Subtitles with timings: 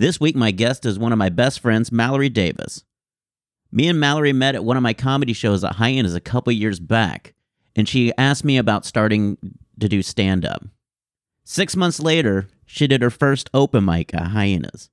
[0.00, 2.84] This week, my guest is one of my best friends, Malori Davis.
[3.70, 6.80] Me and Malori met at one of my comedy shows at Hyenas a couple years
[6.80, 7.34] back,
[7.76, 9.36] and she asked me about starting
[9.78, 10.64] to do stand up.
[11.44, 14.88] Six months later, she did her first open mic at Hyenas.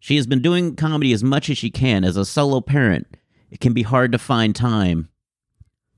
[0.00, 2.02] She has been doing comedy as much as she can.
[2.02, 3.16] As a solo parent,
[3.48, 5.08] it can be hard to find time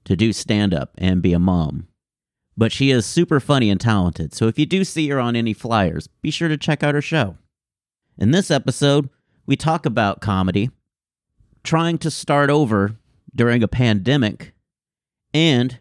[0.04, 1.88] to do stand up and be a mom
[2.56, 5.54] but she is super funny and talented, so if you do see her on any
[5.54, 7.36] flyers, be sure to check out her show.
[8.18, 9.08] In this episode,
[9.46, 10.70] we talk about comedy,
[11.64, 12.96] trying to start over
[13.34, 14.52] during a pandemic,
[15.32, 15.78] and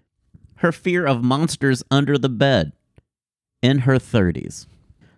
[0.56, 2.72] her fear of monsters under the bed
[3.62, 4.66] in her 30s.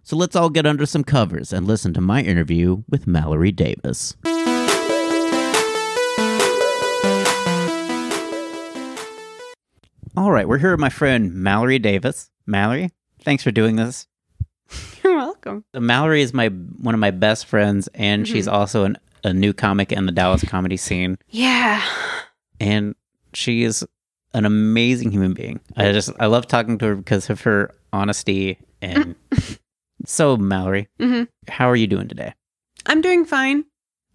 [0.01, 4.15] So let's all get under some covers and listen to my interview with Malori Davis.
[10.17, 12.31] All right, we're here with my friend Malori Davis.
[12.49, 12.89] Malori,
[13.21, 14.07] thanks for doing this.
[15.13, 15.63] You're welcome.
[15.75, 19.53] So Malori is my one of my best friends, and she's also an, a new
[19.53, 21.19] comic in the Dallas comedy scene.
[21.29, 21.83] Yeah.
[22.59, 22.95] And
[23.35, 23.85] she is
[24.33, 25.59] an amazing human being.
[25.77, 29.13] I just I love talking to her because of her honesty and.
[30.07, 31.27] so Malori, Mhm.
[31.47, 32.33] how are you doing today?
[32.87, 33.65] I'm doing fine.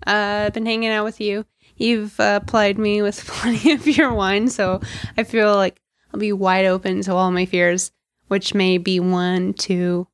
[0.04, 1.44] Uh, I've been hanging out with you.
[1.76, 4.80] You've uh, plied me with plenty of your wine, so
[5.16, 5.80] I feel like
[6.12, 7.92] I'll be wide open to all my fears,
[8.26, 10.08] which may be one to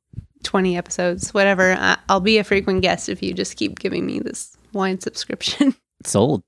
[0.45, 1.73] 20 episodes, whatever.
[1.73, 5.75] I- I'll be a frequent guest if you just keep giving me this wine subscription.
[6.05, 6.43] Sold.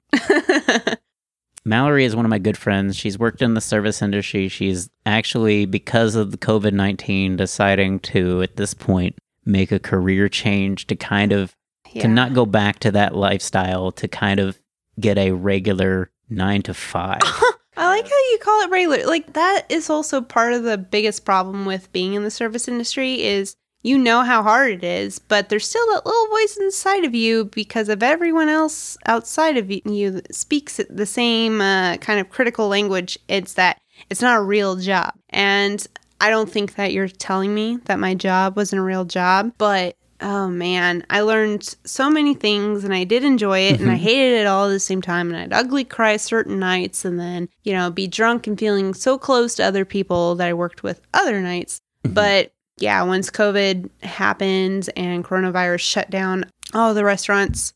[1.67, 2.95] Malori is one of my good friends.
[2.95, 4.47] She's worked in the service industry.
[4.47, 10.29] She's actually, because of the COVID 19, deciding to, at this point, make a career
[10.29, 11.55] change to kind of,
[11.99, 14.59] to not go back to that lifestyle, to kind of
[14.99, 17.19] get a regular nine to five.
[17.77, 19.05] I like how you call it regular.
[19.05, 23.21] Like that is also part of the biggest problem with being in the service industry
[23.23, 27.15] is you know how hard it is, but there's still that little voice inside of
[27.15, 32.29] you because of everyone else outside of you that speaks the same uh, kind of
[32.29, 33.17] critical language.
[33.27, 33.79] It's that
[34.09, 35.13] it's not a real job.
[35.29, 35.85] And
[36.19, 39.95] I don't think that you're telling me that my job wasn't a real job, but
[40.19, 44.41] oh man, I learned so many things and I did enjoy it and I hated
[44.41, 45.31] it all at the same time.
[45.31, 49.17] And I'd ugly cry certain nights and then, you know, be drunk and feeling so
[49.17, 51.79] close to other people that I worked with other nights.
[52.03, 57.73] But yeah, once COVID happened and coronavirus shut down all the restaurants,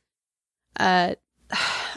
[0.79, 1.15] uh,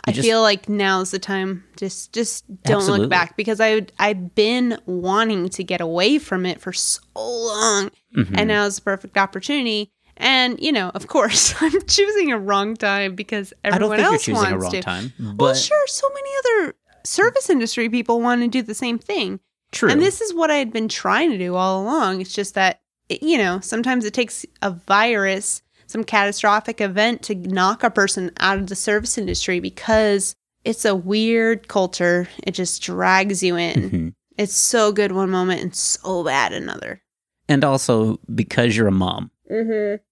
[0.06, 1.64] I just- feel like now's the time.
[1.76, 3.00] Just, just don't Absolutely.
[3.02, 7.90] look back because I, I've been wanting to get away from it for so long,
[8.16, 8.34] Mhm.
[8.38, 9.90] and now is the perfect opportunity.
[10.16, 14.24] And you know, of course, I'm choosing a wrong time because I don't everyone else
[14.24, 14.82] choosing a wants wrong to.
[14.82, 15.12] time.
[15.18, 16.30] But well, sure, so many
[16.66, 19.40] other service industry people want to do the same thing.
[19.72, 19.90] true.
[19.90, 22.20] And this is what I had been trying to do all along.
[22.20, 27.34] It's just that, it, you know, sometimes it takes a virus, some catastrophic event to
[27.34, 30.34] knock a person out of the service industry because
[30.64, 32.28] it's a weird culture.
[32.44, 33.90] It just drags you in.
[33.90, 34.14] Mhm.
[34.38, 37.02] It's so good one moment and so bad another.
[37.48, 39.30] And also because you're a mom.
[39.50, 40.02] Mm-hmm.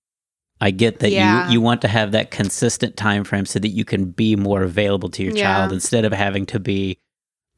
[0.60, 1.46] I get that Yeah.
[1.46, 4.62] you you want to have that consistent time frame so that you can be more
[4.62, 5.42] available to your Yeah.
[5.42, 6.98] child instead of having to be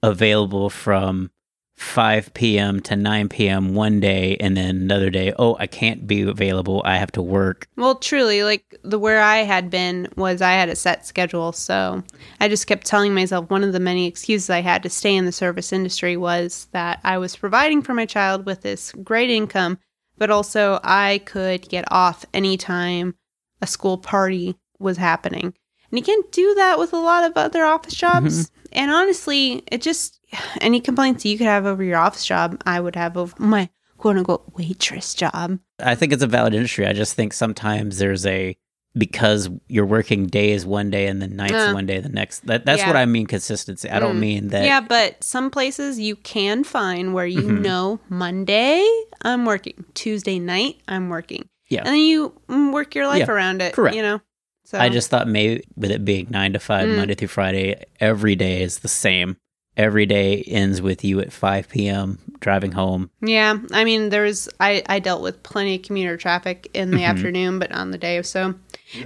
[0.03, 1.31] available from
[1.77, 2.81] 5 p.m.
[2.81, 3.75] to 9 p.m.
[3.75, 6.83] one day and then another day, oh, I can't be available.
[6.85, 7.69] I have to work.
[7.77, 11.53] Well, truly, like the where I had been was I had a set schedule.
[11.53, 12.03] So
[12.41, 15.25] I just kept telling myself one of the many excuses I had to stay in
[15.25, 19.79] the service industry was that I was providing for my child with this great income,
[20.17, 23.17] but also I could get off anytime
[23.61, 25.55] a school party was happening.
[25.91, 28.25] And you can't do that with a lot of other office mm-hmm.
[28.25, 28.50] jobs.
[28.75, 30.21] And honestly, it just
[30.61, 33.69] any complaints you could have over your office job, I would have over my
[33.99, 35.59] quote unquote waitress job.
[35.79, 36.87] I think it's a valid industry.
[36.87, 38.56] I just think sometimes there's a
[38.97, 42.47] because you're working days one day and then nights Uh, one day the next.
[42.47, 42.87] That that's yeah.
[42.87, 43.91] what I mean consistency.
[43.91, 44.21] I don't Mm.
[44.21, 47.61] mean that yeah, but some places you can find where you Mhm.
[47.62, 48.87] know Monday
[49.23, 51.81] I'm working, Tuesday night I'm working, Yeah.
[51.81, 53.73] and then you mm, work your life Yeah, around it.
[53.75, 53.97] correct.
[53.97, 54.20] You know,
[54.64, 56.96] so I just thought maybe with it being nine to five, Mm.
[56.96, 59.37] Monday through Friday, every day is the same.
[59.76, 62.19] Every day ends with you at 5 p.m.
[62.40, 63.11] driving home.
[63.20, 63.56] yeah.
[63.72, 67.06] I mean, there was I I dealt with plenty of commuter traffic in the Mhm.
[67.08, 68.55] afternoon, but on the day so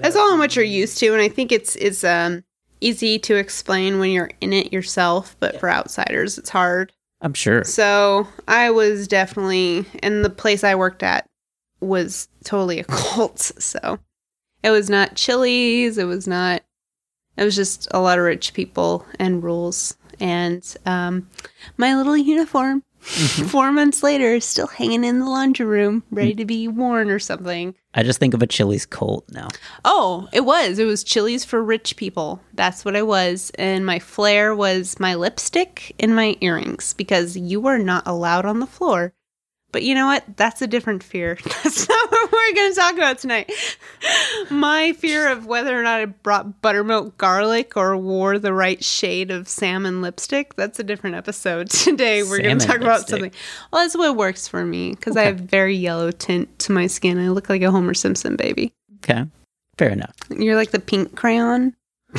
[0.00, 2.44] That's all how much you're used to, and I think it's it's um
[2.80, 6.92] easy to explain when you're in it yourself, but for outsiders, it's hard.
[7.22, 7.64] I'm sure.
[7.64, 11.26] So I was definitely, and the place I worked at
[11.80, 13.40] was totally a cult.
[13.40, 13.98] So
[14.62, 15.98] it was not Chili's.
[15.98, 16.62] It was not.
[17.36, 19.96] It was just a lot of rich people and rules.
[20.20, 21.28] And um,
[21.76, 26.44] my little uniform, four months later, is still hanging in the laundry room, ready to
[26.44, 27.76] be worn or something.
[27.94, 29.48] I just think of a Chili's cult now.
[29.84, 30.80] Oh, it was.
[30.80, 32.40] It was Chili's for rich people.
[32.54, 33.52] That's what I was.
[33.54, 38.58] And my flair was my lipstick and my earrings because you were not allowed on
[38.58, 39.14] the floor.
[39.70, 40.24] But you know what?
[40.36, 41.38] That's a different fear.
[41.44, 43.52] That's not what we're going to talk about tonight.
[44.50, 49.30] My fear of whether or not I brought buttermilk garlic or wore the right shade
[49.30, 51.70] of salmon lipstick, that's a different episode.
[51.70, 53.30] Today we're going to talk about something.
[53.72, 57.18] Well, that's what works for me because I have very yellow tint to my skin.
[57.18, 58.72] I look like a Homer Simpson baby.
[59.04, 59.24] Okay.
[59.76, 60.16] Fair enough.
[60.30, 61.74] You're like the pink crayon.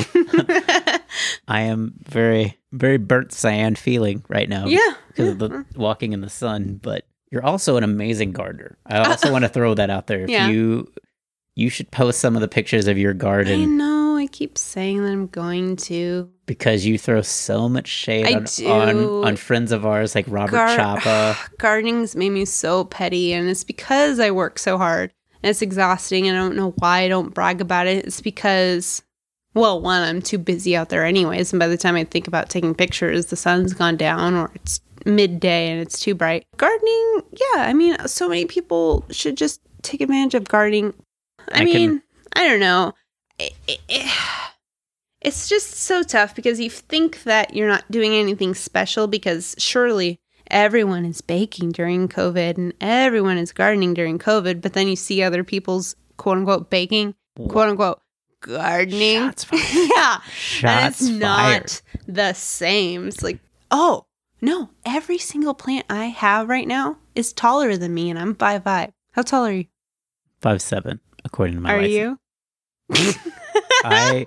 [1.48, 4.66] I am very, very burnt sienna feeling right now.
[4.66, 4.94] yeah.
[5.08, 6.78] Because of the walking in the sun.
[6.82, 8.78] But you're also an amazing gardener.
[8.86, 10.20] I also want to throw that out there.
[10.20, 10.48] If Yeah.
[10.48, 10.90] you
[11.56, 13.60] you should post some of the pictures of your garden.
[13.60, 14.16] I know.
[14.16, 16.28] I keep saying that I'm going to.
[16.44, 20.76] because you throw so much shade on, on on friends of ours like Robert Gar-
[20.76, 21.36] Chapa.
[21.58, 25.12] Gardening's made me so petty, and it's because I work so hard.
[25.42, 28.04] And it's exhausting, and I don't know why I don't brag about it.
[28.04, 29.02] It's because,
[29.54, 32.50] well, one, I'm too busy out there anyways, and by the time I think about
[32.50, 36.44] taking pictures, the sun's gone down or it's midday and it's too bright.
[36.58, 40.92] Gardening, yeah, I mean, so many people should just take advantage of gardening.
[41.52, 42.02] I, I can- mean,
[42.34, 42.94] I don't know.
[43.38, 44.06] It- it- it-
[45.20, 50.20] it's just so tough because you think that you're not doing anything special because surely
[50.50, 55.22] everyone is baking during COVID and everyone is gardening during COVID, but then you see
[55.22, 57.14] other people's quote unquote baking,
[57.48, 58.00] quote unquote
[58.40, 59.18] gardening.
[59.18, 59.90] Shots fired.
[59.96, 60.20] yeah.
[60.64, 61.20] and it's fired.
[61.20, 63.06] not the same.
[63.08, 63.38] It's like,
[63.70, 64.06] oh,
[64.40, 68.64] no, every single plant I have right now is taller than me and I'm five
[68.64, 68.92] five.
[69.12, 69.66] How tall are you?
[70.40, 71.00] Five seven,
[71.32, 72.18] according to my are license.
[72.92, 73.14] you?
[73.84, 74.26] I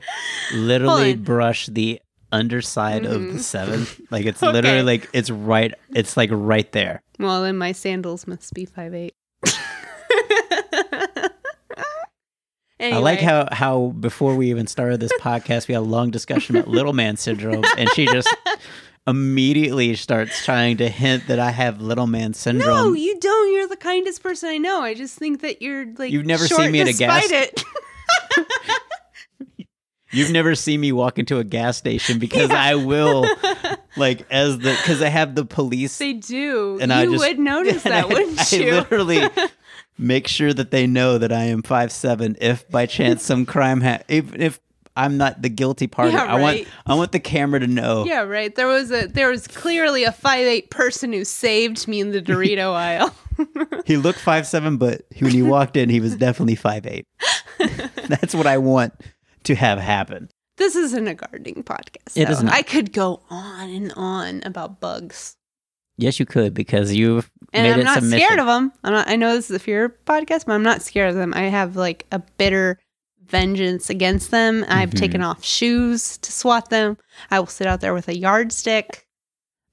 [0.54, 2.00] literally brush the
[2.32, 3.40] underside of the Mhm.
[3.40, 3.86] seven.
[4.10, 4.52] Like it's Okay.
[4.54, 5.74] literally like it's right.
[5.94, 7.02] It's like right there.
[7.20, 9.14] Well, then my sandals must be five eight.
[12.80, 16.56] I like how how before we even started this podcast, we had a long discussion
[16.58, 18.28] about little man syndrome, and she just
[19.06, 22.68] immediately starts trying to hint that I have little man syndrome.
[22.68, 23.54] No, you don't.
[23.54, 24.82] You're the kindest person I know.
[24.82, 27.64] I just think that you're like You've never seen me at a gas- it.
[30.12, 33.26] You've never seen me walk into a gas station because I will,
[33.98, 36.78] like, as the because I have the police they do.
[36.80, 38.72] and you I just would notice that, I, wouldn't I you?
[38.74, 39.28] literally
[39.98, 42.38] make sure that they know that I am five seven.
[42.40, 44.60] If by chance some crime ha- if if
[44.96, 46.68] I'm not the guilty party, Yeah, I want.
[46.86, 48.06] I want the camera to know.
[48.06, 48.54] yeah, right.
[48.54, 52.22] There was a there was clearly a five eight person who saved me in the
[52.22, 53.14] Dorito aisle.
[53.86, 57.08] He looked five seven, but when he walked in, he was definitely five eight.
[58.08, 58.94] That's what I want
[59.46, 60.30] to have happen.
[60.58, 62.16] This isn't a gardening podcast.
[62.16, 62.54] It is not.
[62.54, 65.36] I could go on and on about bugs.
[65.98, 68.20] Yes, you could because you've And I'm not submission.
[68.26, 68.72] scared of them.
[68.84, 71.34] I'm not, I know this is a fear podcast, but I'm not scared of them.
[71.36, 72.80] I have like a bitter
[73.28, 74.66] vengeance against them.
[74.68, 75.00] I've Mhm.
[75.00, 76.98] taken off shoes to swat them.
[77.32, 79.06] I will sit out there with a yardstick.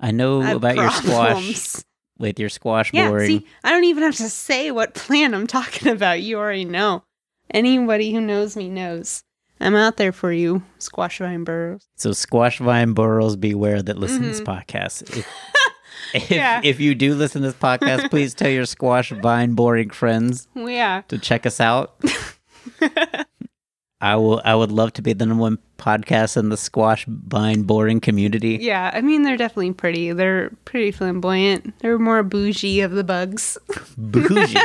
[0.01, 1.77] I know I about your squash
[2.19, 3.27] with your squash Yeah, boring.
[3.41, 6.23] see, I don't even have to say what plan I'm talking about.
[6.23, 7.05] You already know.
[7.53, 9.25] Anybody who knows me knows.
[9.63, 11.87] I'm out there for you, squash vine borers.
[11.97, 14.47] So squash vine borers beware that listen to this Mhm.
[14.63, 15.25] podcast.
[16.13, 16.61] If, if, Yeah.
[16.65, 21.03] if you do listen to this podcast, please tell your squash vine boring friends yeah.
[21.09, 22.01] to check us out.
[24.01, 27.63] I will I would love to be the number one podcast in the squash vine
[27.63, 28.59] boring community.
[28.61, 30.13] Yeah, I mean, they're definitely pretty.
[30.13, 31.79] They're pretty flamboyant.
[31.81, 33.59] They're more bougie of the bugs.
[33.99, 34.57] Bougie.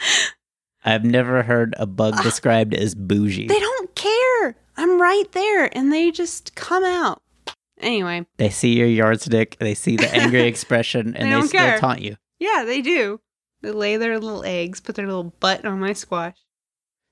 [0.84, 3.48] I've never heard a bug ah, described as bougie.
[3.48, 4.56] They don't care.
[4.76, 7.22] I'm right there, and they just come out.
[7.80, 11.78] Anyway, They see your yardstick, they see the angry expression, and They they, still care.
[11.78, 12.16] taunt you.
[12.38, 13.20] yeah, they do.
[13.62, 16.36] They lay their little eggs, put their little butt on my squash.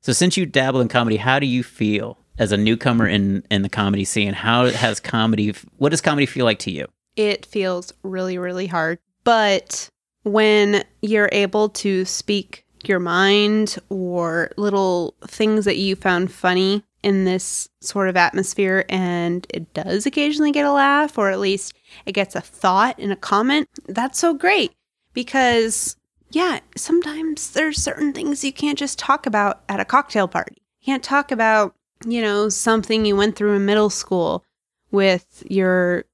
[0.04, 3.62] So since you dabble in comedy, how do you feel as a newcomer in in
[3.62, 4.34] the comedy scene?
[4.34, 6.88] How has comedy what does comedy feel like to you?
[7.16, 8.98] It feels really, really hard.
[9.24, 9.88] But
[10.24, 17.24] when you're able to speak your mind or little things that you found funny in
[17.24, 21.72] this sort of atmosphere, and it does occasionally get a laugh, or at least
[22.04, 24.72] it gets a thought and a comment, that's so great
[25.14, 25.96] because,
[26.34, 30.56] yeah, sometimes there's certain things you can't just talk about at a cocktail party.
[30.80, 31.74] You can't talk about,
[32.06, 34.44] you know, something you went through in middle school
[34.90, 36.04] with your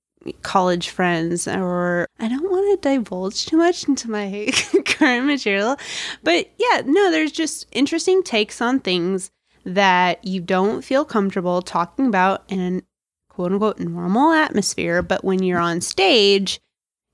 [0.43, 4.51] college friends or I don't want to divulge too much into my
[4.85, 5.77] current material.
[6.23, 9.31] But yeah, no, there's just interesting takes on things
[9.65, 12.83] that you don't feel comfortable talking about in an
[13.29, 16.61] quote unquote normal atmosphere, but when you're on stage,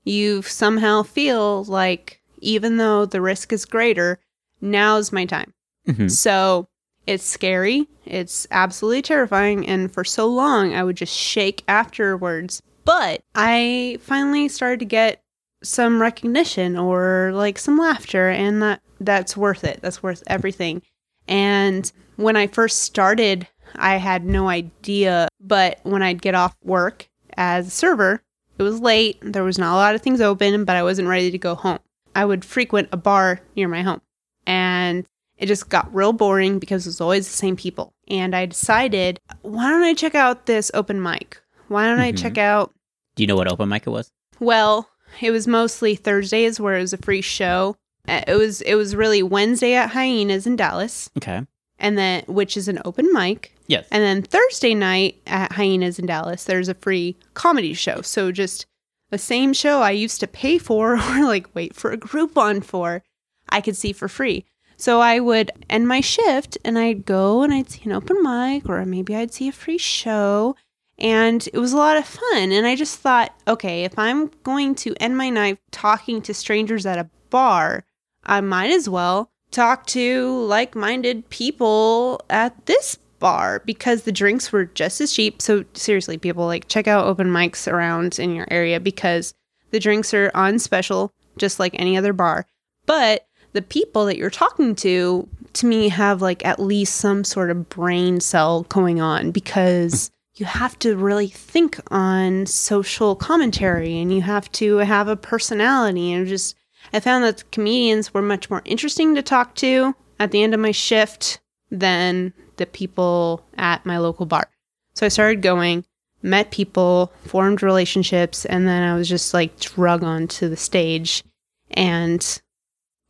[0.03, 4.19] you somehow feel like even though the risk is greater,
[4.61, 5.53] now's my time.
[5.87, 6.09] Mhm.
[6.11, 6.67] So
[7.05, 7.87] it's scary.
[8.05, 9.67] It's absolutely terrifying.
[9.67, 12.61] And for so long, I would just shake afterwards.
[12.85, 15.21] But I finally started to get
[15.63, 19.79] some recognition or like some laughter, and that that's worth it.
[19.81, 20.81] That's worth everything.
[21.27, 25.27] And when I first started, I had no idea.
[25.41, 28.21] But when I'd get off work as a server,
[28.57, 29.17] it was late.
[29.21, 31.79] There was not a lot of things open, but I wasn't ready to go home.
[32.17, 34.01] I would frequent a bar near my home.
[34.47, 35.05] And
[35.37, 37.93] it just got real boring because it was always the same people.
[38.07, 41.37] And I decided, why don't I check out this open mic?
[41.67, 42.17] Why don't I Mhm.
[42.17, 42.73] check out
[43.15, 44.09] Do you know what open mic it was?
[44.39, 44.89] well,
[45.21, 47.75] it was mostly Thursdays where it was a free show.
[48.07, 51.41] Uh, It was it was really Wednesday at Hyenas in Dallas, Okay.
[51.77, 53.53] and then which is an open mic.
[53.67, 53.85] Yes.
[53.91, 58.01] And then Thursday night at Hyenas in Dallas, there's a free comedy show.
[58.01, 58.65] So just
[59.09, 63.03] the same show I used to pay for or like wait for a Groupon for,
[63.49, 64.45] I could see for free.
[64.77, 68.69] So I would end my shift and I'd go and I'd see an open mic
[68.69, 70.55] or maybe I'd see a free show.
[70.99, 72.51] And it was a lot of fun.
[72.51, 76.85] And I just thought, okay, if I'm going to end my night talking to strangers
[76.85, 77.85] at a bar,
[78.23, 84.51] I might as well talk to like minded people at this bar because the drinks
[84.51, 85.41] were just as cheap.
[85.41, 89.33] So, seriously, people like check out open mics around in your area because
[89.71, 92.45] the drinks are on special, just like any other bar.
[92.85, 97.51] But the people that you're talking to, to me, have like at least some sort
[97.51, 104.13] of brain cell going on because you have to really think on social commentary and
[104.13, 106.55] you have to have a personality and just
[106.93, 110.59] I found that comedians were much more interesting to talk to at the end of
[110.59, 114.49] my shift than the people at my local bar.
[114.93, 115.85] So I started going,
[116.21, 121.23] met people, formed relationships, and then I was just like drug onto the stage
[121.71, 122.41] and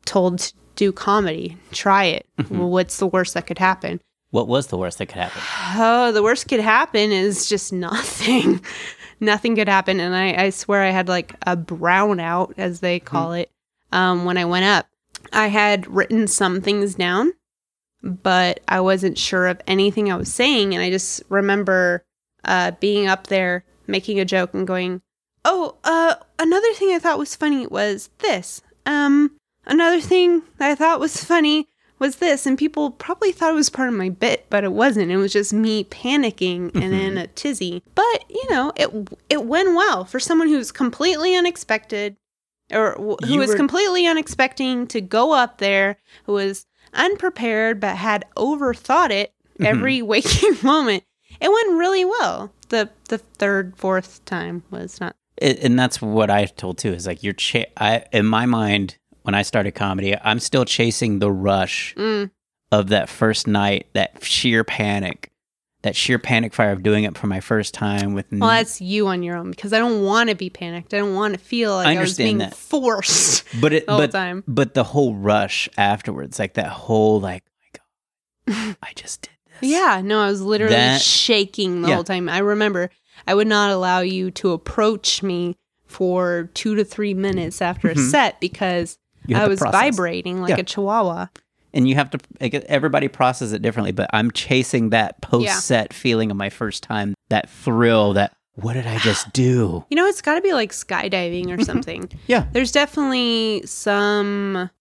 [0.06, 1.58] told to do comedy.
[1.72, 2.25] Try it.
[2.50, 4.00] Well, what's the worst that could happen?
[4.30, 5.42] What was the worst that could happen?
[5.75, 8.62] Oh, the worst could happen is just nothing.
[9.20, 10.00] nothing could happen.
[10.00, 13.50] And I, I swear I had like a brownout, as they call it,
[13.92, 14.88] um, when I went up.
[15.34, 17.34] I had written some things down,
[18.08, 20.74] but I wasn't sure of anything I was saying.
[20.74, 22.04] And I just remember
[22.44, 25.02] uh, being up there making a joke and going,
[25.46, 28.62] Oh, uh, another thing I thought was funny was this.
[28.86, 29.32] Um,
[29.66, 31.68] another thing that I thought was funny
[32.00, 35.10] was this, and people probably thought it was part of my bit, but it wasn't.
[35.12, 37.82] It was just me panicking and in a tizzy.
[37.96, 38.90] But you know, it
[39.30, 42.18] it went well for someone who's completely unexpected,
[42.72, 46.66] or who You was were- completely unexpecting to go up there, who was
[46.98, 51.04] unprepared but had overthought it every waking moment.
[51.39, 52.51] It went really well.
[52.70, 55.16] The the third, fourth time was not.
[55.38, 56.92] It, and that's what I told too.
[56.94, 57.34] Is like you're.
[57.34, 62.32] Cha- I in my mind when I started comedy, I'm still chasing the rush Mm,
[62.72, 65.32] of that first night, that sheer panic,
[65.88, 68.25] that sheer panic fire of doing it for my first time with.
[68.32, 70.94] well, n- that's you on your own because I don't want to be panicked.
[70.94, 72.56] I don't want to feel like I I, was understand being that.
[72.56, 74.44] forced but it, the whole but time.
[74.48, 77.44] but the whole rush afterwards, like that whole like,
[78.48, 79.29] my God, I just did
[79.62, 79.70] this.
[79.72, 81.96] Yeah, no, I was literally That- shaking the Yeah.
[81.96, 82.29] whole time.
[82.29, 82.89] I remember
[83.25, 85.56] I would not allow you to approach me
[85.88, 88.12] for two to three minutes after a Mhm.
[88.12, 88.98] set because
[89.34, 89.82] I was process.
[89.82, 90.58] vibrating like Yeah.
[90.60, 91.27] a chihuahua.
[91.77, 95.93] And you have to like, everybody processes it differently but i'm chasing that post set
[95.93, 99.86] feeling of my first time that thrill that what did i just do?
[99.89, 101.62] You know, it's got to be like skydiving or mm-hmm.
[101.62, 102.10] something.
[102.25, 102.48] yeah.
[102.51, 104.72] There's definitely some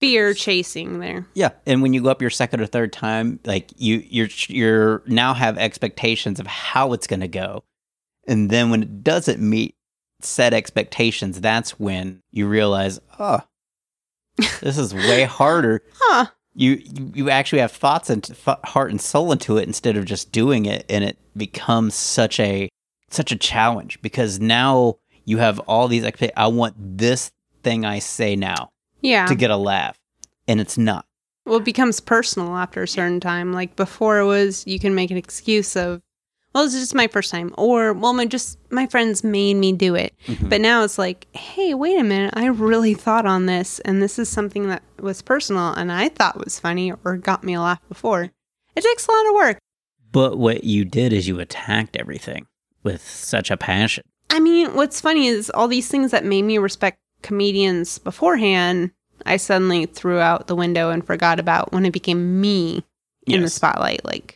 [0.00, 1.26] fear chasing there.
[1.32, 5.02] yeah and when you go up your second or third time like you you're you're
[5.06, 7.64] now have expectations of how it's going to go.
[8.26, 9.76] And then when it doesn't meet
[10.20, 13.40] set expectations that's when you realize oh
[14.60, 16.26] this is way harder Huh.
[16.54, 16.82] you
[17.14, 20.66] you- actually have thoughts and th- heart and soul into it instead of just doing
[20.66, 22.68] it and it becomes such a
[23.10, 26.04] such a challenge because now you have all these
[26.36, 27.30] I want this
[27.62, 29.26] thing I say now Yeah.
[29.26, 29.96] to get a laugh
[30.48, 31.06] and it's not
[31.46, 33.52] well, it becomes personal after a certain time.
[33.52, 36.00] Like before, it was you can make an excuse of,
[36.54, 39.94] well, it's just my first time, or well, my just my friends made me do
[39.94, 40.14] it.
[40.26, 40.48] Mhm.
[40.48, 44.18] But now it's like, hey, wait a minute, I really thought on this, and this
[44.18, 47.80] is something that was personal, and I thought was funny or got me a laugh
[47.88, 48.30] before,
[48.76, 49.58] It takes a lot of work.
[50.10, 52.46] But what you did is you attacked everything
[52.82, 54.04] with such a passion.
[54.30, 58.90] I mean, what's funny is all these things that made me respect comedians beforehand,
[59.26, 62.84] I suddenly threw out the window and forgot about when it became me
[63.26, 64.04] in the spotlight.
[64.04, 64.33] Like,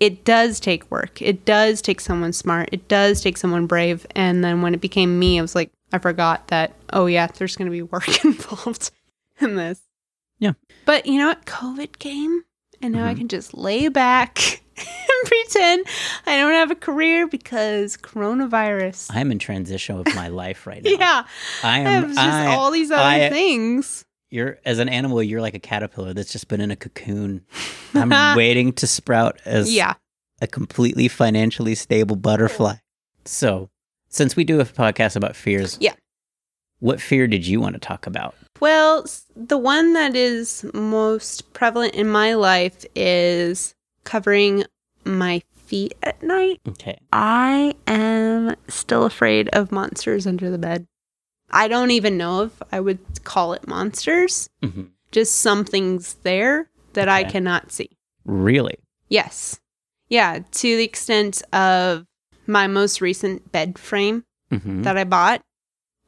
[0.00, 1.20] it does take work.
[1.22, 2.68] It does take someone smart.
[2.72, 4.06] It does take someone brave.
[4.14, 7.56] And then when it became me, I was like, I forgot that, oh, yeah, there's
[7.56, 8.90] going to be work involved
[9.40, 9.80] in this.
[10.38, 10.52] Yeah.
[10.84, 11.44] But you know what?
[11.46, 12.42] COVID came,
[12.80, 13.18] and now I Mhm.
[13.18, 14.38] can just lay back
[14.76, 15.84] and pretend
[16.26, 19.10] I don't have a career because coronavirus.
[19.12, 20.90] I'm in transition of my life right now.
[20.98, 21.22] yeah.
[21.64, 21.86] I I am.
[21.86, 24.04] have just I- all these other I- things.
[24.30, 25.22] You're as an animal.
[25.22, 27.44] You're like a caterpillar that's just been in a cocoon.
[27.94, 29.94] I'm waiting to sprout as Yeah.
[30.40, 32.74] a completely financially stable butterfly.
[33.24, 33.70] So,
[34.08, 35.94] since we do a podcast about fears, Yeah.
[36.80, 38.34] what fear did you want to talk about?
[38.60, 39.06] Well,
[39.36, 44.64] the one that is most prevalent in my life is covering
[45.04, 46.60] my feet at night.
[46.68, 46.98] Okay.
[47.12, 50.86] I am still afraid of monsters under the bed.
[51.50, 57.08] I don't even know if I would call it monsters, hmm just something's there that
[57.08, 57.88] I cannot see.
[58.26, 58.76] Really?
[59.08, 59.58] Yes.
[60.10, 62.04] Yeah, to the extent of
[62.46, 65.40] my most recent bed frame hmm that I bought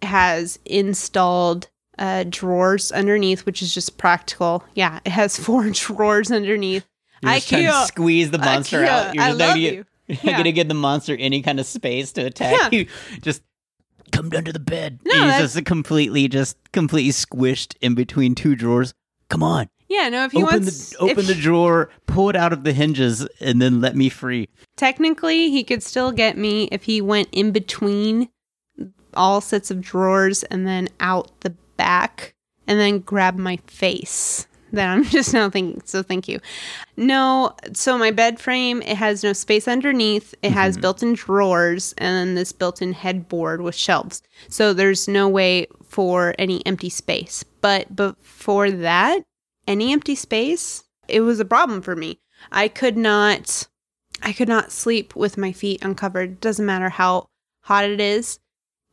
[0.02, 1.68] has installed
[1.98, 4.64] uh, drawers underneath, which is just practical.
[4.74, 6.86] Yeah, it has four drawers underneath.
[7.22, 9.14] You're just trying to squeeze the monster out.
[9.14, 9.84] You're I love gonna, you.
[10.08, 10.36] You're not Yeah.
[10.38, 12.78] gonna give the monster any kind of space to attack Yeah.
[12.80, 12.86] you.
[13.22, 13.42] Just
[14.12, 15.00] come under the bed.
[15.04, 18.92] No, He's that's- just completely, just completely squished in between two drawers.
[19.28, 22.36] Come on, Yeah, no, if he open wants, the open if- the drawer, pull it
[22.36, 24.48] out of the hinges, and then let me free.
[24.76, 28.28] technically, he could still get me if he went in between
[29.14, 32.34] all sets of drawers and then out the back
[32.66, 34.46] and then grab my face.
[34.72, 36.40] Then I'm just now thinking, so thank you.
[36.96, 40.34] No, so my bed frame, it has no space underneath.
[40.42, 40.82] It has mm-hmm.
[40.82, 44.22] built in drawers and then this built in headboard with shelves.
[44.48, 47.44] So there's no way for any empty space.
[47.60, 49.22] But before that,
[49.66, 52.18] any empty space, it was a problem for me.
[52.50, 53.66] I could not
[54.22, 56.40] I could not sleep with my feet uncovered.
[56.40, 57.26] Doesn't matter how
[57.62, 58.38] hot it is.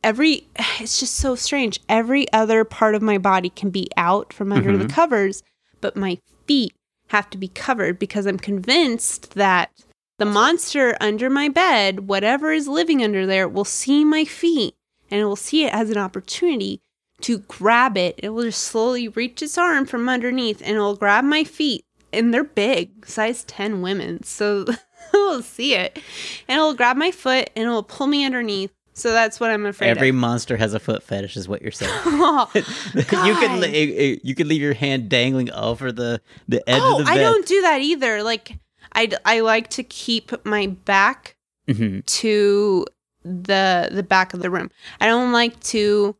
[0.02, 0.48] Every
[0.80, 1.80] it's just so strange.
[1.88, 4.94] Every other part of my body can be out from under the mm-hmm.
[4.94, 5.42] covers,
[5.80, 6.74] but my feet
[7.08, 9.70] have to be covered because I'm convinced that
[10.18, 14.74] the monster under my bed, whatever is living under there, will see my feet
[15.10, 16.80] and it will see it as an opportunity
[17.22, 18.18] to grab it.
[18.18, 21.84] It will just slowly reach its arm from underneath and it will grab my feet.
[22.12, 24.22] And they're big, size 10 women.
[24.22, 24.78] So it
[25.12, 25.98] will see it.
[26.46, 28.72] And it will grab my foot and it will pull me underneath.
[28.98, 29.96] So that's what I'm afraid of.
[29.96, 30.16] Every of.
[30.16, 31.92] monster has a foot fetish, is what you're saying.
[32.04, 36.92] Oh, you could li- you could leave your hand dangling over the the edge oh
[36.92, 37.18] of the bed.
[37.18, 38.22] I don't do that either.
[38.22, 38.58] Like,
[38.94, 41.36] I, I like to keep my back
[41.68, 42.04] Mhm.
[42.06, 42.86] to
[43.24, 44.70] the the back of the room.
[45.00, 46.16] I don't like to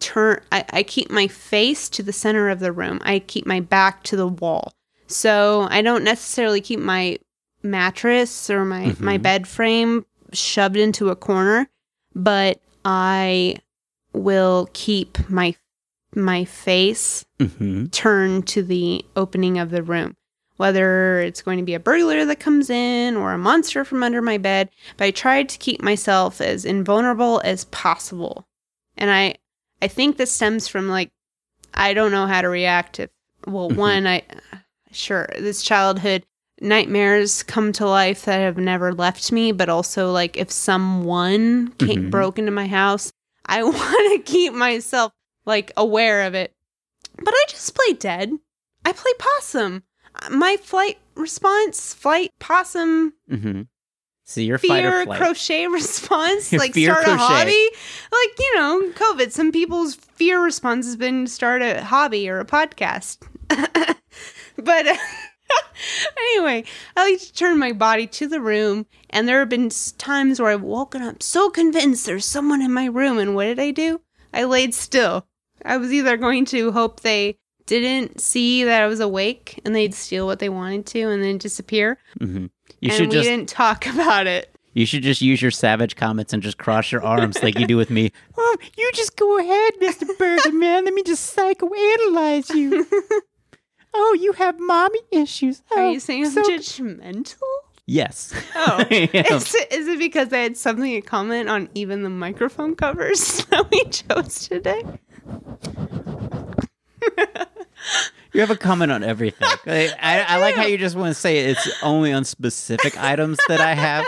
[0.00, 3.00] turn I, I keep my face to the center of the room.
[3.04, 4.72] I keep my back to the wall.
[5.06, 7.18] So I don't necessarily keep my
[7.62, 9.22] mattress or my, my Mhm.
[9.22, 11.68] bed frame shoved into a corner,
[12.14, 13.56] but I
[14.12, 15.54] will keep my
[16.16, 17.90] my face Mhm.
[17.90, 20.16] turn to the opening of the room.
[20.56, 24.22] Whether it's going to be a burglar that comes in or a monster from under
[24.22, 28.46] my bed, but I tried to keep myself as invulnerable as possible.
[28.96, 29.34] And I
[29.82, 31.10] I think this stems from like
[31.74, 33.10] I don't know how to react if
[33.48, 33.76] well, Mhm.
[33.76, 34.22] one, I
[34.92, 36.24] sure, this childhood
[36.60, 42.04] nightmares come to life that have never left me, but also like if someone came
[42.06, 42.10] Mhm.
[42.10, 43.12] broke into my house,
[43.46, 45.12] I want to keep myself
[45.46, 46.52] like aware of it.
[47.16, 48.32] But I just play dead.
[48.84, 49.82] I play possum.
[50.30, 53.66] My flight response, flight possum Mhm.
[54.26, 57.12] So your fight or fear crochet response, like start crochet.
[57.12, 57.68] a hobby.
[58.10, 62.40] Like, you know, COVID, some people's fear response has been to start a hobby or
[62.40, 63.18] a podcast.
[64.56, 64.86] but
[66.18, 66.64] anyway,
[66.96, 70.50] I like to turn my body to the room, and there have been times where
[70.50, 74.00] I've woken up so convinced there's someone in my room, and what did I do?
[74.32, 75.26] I laid still.
[75.64, 79.94] I was either going to hope they didn't see that I was awake and they'd
[79.94, 82.50] steal what they wanted to and then disappear, Mhm.
[82.80, 84.54] You and should we just didn't talk about it.
[84.74, 87.76] you should just use your savage comments and just cross your arms like you do
[87.78, 88.12] with me.
[88.36, 90.84] Oh, you just go ahead, Mister Burger Man.
[90.84, 92.86] Let me just psychoanalyze you.
[93.94, 95.62] Oh, you have mommy issues.
[95.76, 97.40] Are Oh, you saying I'm so- judgmental?
[97.86, 98.32] Yes.
[98.56, 102.08] Oh, I is it, is it because I had something to comment on even the
[102.08, 104.82] microphone covers that we chose today?
[108.34, 109.48] You have a comment on everything.
[109.66, 113.38] I, I, I like how you just want to say it's only on specific items
[113.48, 114.06] that I have,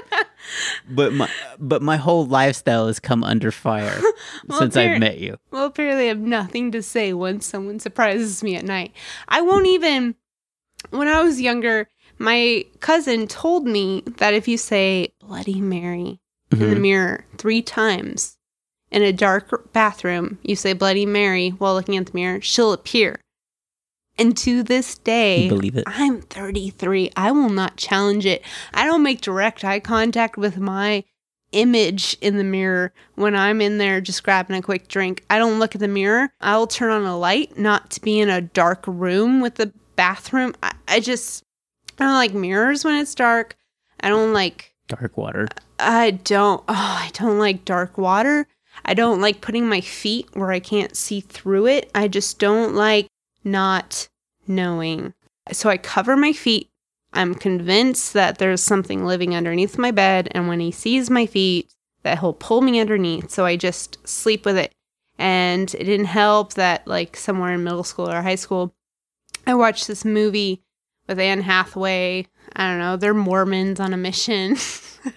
[0.90, 3.98] but my but my whole lifestyle has come under fire
[4.48, 5.36] Well, since I've met you.
[5.52, 8.92] Well, apparently I have nothing to say when someone surprises me at night.
[9.28, 10.16] I won't even.
[10.90, 16.20] When I was younger, my cousin told me that if you say Bloody Mary
[16.52, 16.80] in the Mhm.
[16.80, 18.36] mirror three times
[18.90, 23.20] in a dark bathroom, you say Bloody Mary while looking at the mirror, she'll appear.
[24.18, 25.84] And to this day, You believe it?
[25.86, 27.10] I'm 33.
[27.16, 28.42] I will not challenge it.
[28.72, 31.04] I don't make direct eye contact with my
[31.52, 35.24] image in the mirror when I'm in there just grabbing a quick drink.
[35.30, 36.30] I don't look at the mirror.
[36.40, 40.54] I'll turn on a light, not to be in a dark room with the bathroom.
[40.62, 41.44] I, I just,
[41.98, 43.56] I don't like mirrors when it's dark.
[44.00, 45.48] I don't like, Dark water.
[45.80, 48.46] I don't, oh, I don't like dark water.
[48.84, 51.90] I don't like putting my feet where I can't see through it.
[51.94, 53.08] I just don't like
[53.46, 54.08] not
[54.46, 55.14] knowing.
[55.52, 56.70] So I cover my feet.
[57.12, 60.28] I'm convinced that there's something living underneath my bed.
[60.32, 63.30] And when he sees my feet, that he'll pull me underneath.
[63.30, 64.74] So I just sleep with it.
[65.18, 68.74] And it didn't help that, like, somewhere in middle school or high school,
[69.46, 70.62] I watched this movie
[71.08, 72.26] with Anne Hathaway.
[72.54, 74.56] I don't know, they're Mormons on a mission.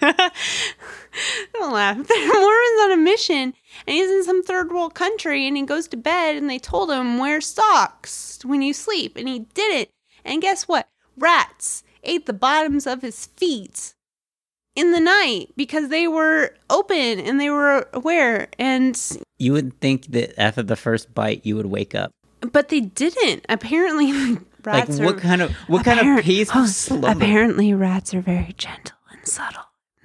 [0.00, 1.96] don't laugh.
[2.08, 3.54] They're Mormons on a mission,
[3.90, 6.92] and he's in some third world country, and he goes to bed, and they told
[6.92, 9.90] him wear socks when you sleep, and he did it.
[10.24, 10.86] And guess what?
[11.18, 13.94] Rats ate the bottoms of his feet
[14.76, 18.46] in the night because they were open and they were aware.
[18.60, 18.96] And
[19.38, 22.12] You would think that after the first bite, you would wake up.
[22.52, 23.44] but they didn't.
[23.48, 24.12] Apparently,
[24.64, 26.64] rats like are what kind of what kind of Apparent- peaceful
[27.04, 27.10] oh?
[27.10, 29.64] Apparently, rats are very gentle and subtle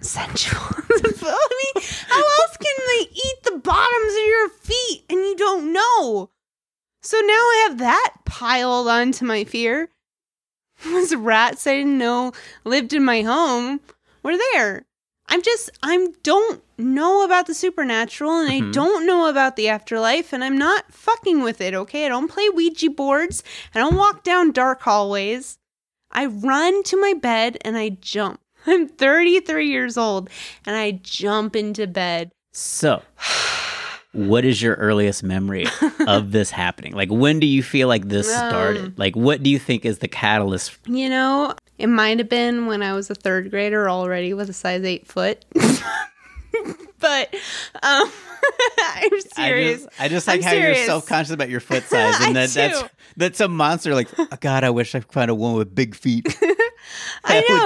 [0.09, 0.61] sensual.
[0.89, 5.73] I mean, how else can they eat the bottoms of your feet and you don't
[5.73, 6.29] know?
[7.01, 9.89] So now I have that piled onto my fear.
[10.83, 12.31] Those rats I didn't know
[12.63, 13.79] lived in my home
[14.23, 14.85] were there.
[15.27, 18.73] I'm just, I don't know about the supernatural and I Mhm.
[18.73, 22.05] don't know about the afterlife and I'm not fucking with it, okay?
[22.05, 23.43] I don't play Ouija boards.
[23.73, 25.57] I don't walk down dark hallways.
[26.11, 28.39] I run to my bed and I jump.
[28.67, 30.29] I'm 33 years old
[30.65, 32.31] and I jump into bed.
[32.51, 33.01] So,
[34.13, 35.65] what is your earliest memory
[36.07, 36.93] of this happening?
[36.93, 38.97] Like, when do you feel like this Um, started?
[38.99, 40.77] Like, what do you think is the catalyst?
[40.85, 44.53] You know, it might have been when I was a third grader already with a
[44.53, 45.43] size 8 foot.
[46.99, 47.33] but
[47.83, 48.09] um
[48.79, 49.83] I'm I serious.
[49.83, 50.77] just, I just like I'm how serious.
[50.77, 52.83] you're self conscious about your foot size, and that that's
[53.17, 53.93] that's a monster.
[53.93, 56.25] Like, oh, God, I wish I could find a woman with big feet.
[57.23, 57.57] I That would-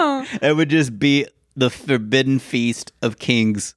[0.41, 0.49] know.
[0.49, 3.75] It would just be the forbidden feast of kings.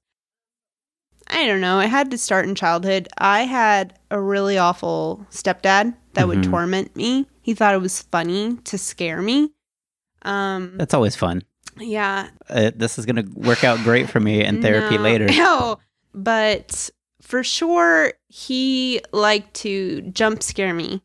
[1.28, 1.80] I don't know.
[1.80, 3.08] It had to start in childhood.
[3.18, 6.50] I had a really awful stepdad that would Mhm.
[6.50, 7.26] torment me.
[7.40, 9.50] He thought it was funny to scare me.
[10.22, 11.42] Um, That's always fun.
[11.78, 12.28] yeah.
[12.50, 15.02] Uh, this is gonna work out great for me in therapy No.
[15.02, 15.26] later.
[15.32, 15.78] No,
[16.14, 21.02] but for sure, he liked to jump scare me.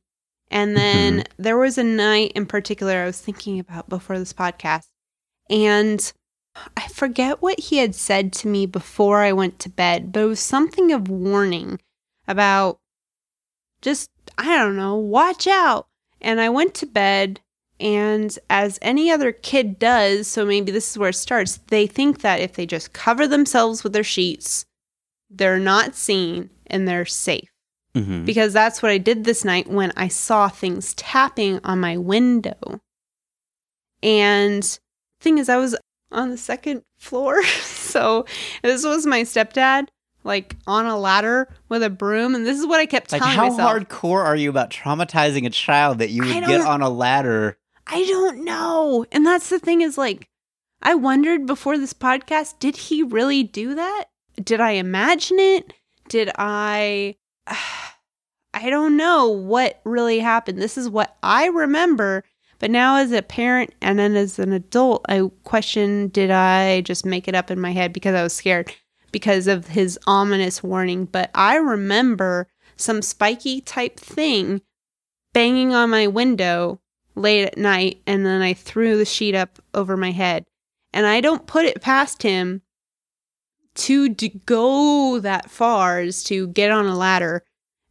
[0.49, 1.41] And then Mm-hmm.
[1.43, 4.87] there was a night in particular I was thinking about before this podcast.
[5.49, 6.11] And
[6.75, 10.25] I forget what he had said to me before I went to bed, but it
[10.25, 11.79] was something of warning
[12.27, 12.79] about
[13.81, 15.87] just, I don't know, watch out.
[16.19, 17.41] And I went to bed,
[17.79, 22.21] and as any other kid does, so maybe this is where it starts, they think
[22.21, 24.65] that if they just cover themselves with their sheets,
[25.29, 27.51] they're not seen and they're safe.
[28.05, 28.25] Mhm.
[28.25, 32.81] Because that's what I did this night when I saw things tapping on my window.
[34.03, 34.79] And
[35.19, 35.75] thing is, I was
[36.11, 37.43] on the second floor.
[37.61, 38.25] so
[38.63, 39.87] this was my stepdad,
[40.23, 42.35] like on a ladder with a broom.
[42.35, 43.71] And this is what I kept Like, telling how myself.
[43.73, 47.57] hardcore are you about traumatizing a child that you would get on a ladder?
[47.87, 49.05] I don't know.
[49.11, 50.27] And that's the thing is like,
[50.81, 54.05] I wondered before this podcast, did he really do that?
[54.43, 55.73] Did I imagine it?
[56.09, 57.15] Did I.
[58.53, 60.61] I don't know what really happened.
[60.61, 62.23] This is what I remember.
[62.59, 67.05] But now, as a parent and then as an adult, I question did I just
[67.05, 68.73] make it up in my head because I was scared
[69.11, 71.05] because of his ominous warning?
[71.05, 74.61] But I remember some spiky type thing
[75.33, 76.79] banging on my window
[77.13, 80.45] late at night and then I threw the sheet up over my head.
[80.93, 82.63] And I don't put it past him
[83.77, 87.43] to d- go that far is to get on a ladder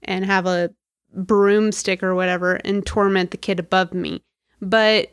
[0.02, 0.70] and have a
[1.14, 4.22] broomstick or whatever and torment the kid above me.
[4.60, 5.10] But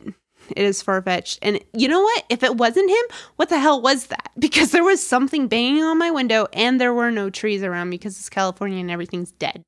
[0.50, 1.38] it is far fetched.
[1.42, 2.24] And you know what?
[2.28, 3.04] If it wasn't him,
[3.36, 4.30] what the hell was that?
[4.38, 7.96] Because there was something banging on my window and there were no trees around me
[7.96, 9.62] because it's California and everything's dead.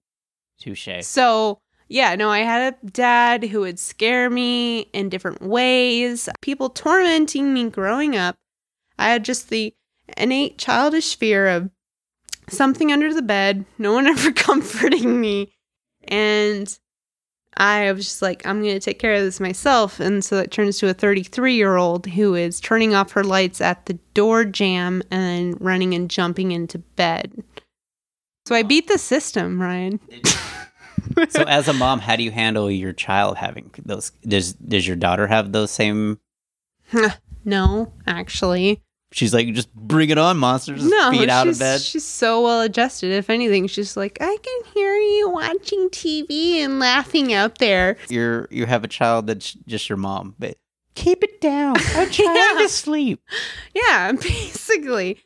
[0.60, 0.88] Touche.
[1.02, 6.68] So yeah, no, I had a dad who would scare me in different ways, people
[6.68, 8.36] tormenting me growing up.
[8.98, 9.72] I had just the
[10.16, 11.70] innate childish fear of
[12.48, 15.52] something under the bed, no one ever comforting me.
[16.04, 16.78] And
[17.56, 19.98] I was just like, I'm going to take care of this myself.
[19.98, 23.60] And so it turns to a 33 year old who is turning off her lights
[23.60, 27.42] at the door jamb and running and jumping into bed.
[28.44, 29.98] So I beat the system, Ryan.
[31.30, 34.10] so as a mom, how do you handle your child having those?
[34.22, 36.20] Does does your daughter have those same?
[37.44, 38.82] no, actually.
[39.12, 40.84] She's like, just bring it on, monsters.
[40.84, 41.80] No, feet out of bed.
[41.80, 43.12] She's so well adjusted.
[43.12, 47.96] If anything, she's like, I can hear you watching TV and laughing out there.
[48.08, 50.56] You're you have a child that's just your mom, but
[50.96, 51.76] keep it down.
[51.94, 52.58] I'm trying yeah.
[52.58, 53.22] to sleep.
[53.74, 55.22] Yeah, basically.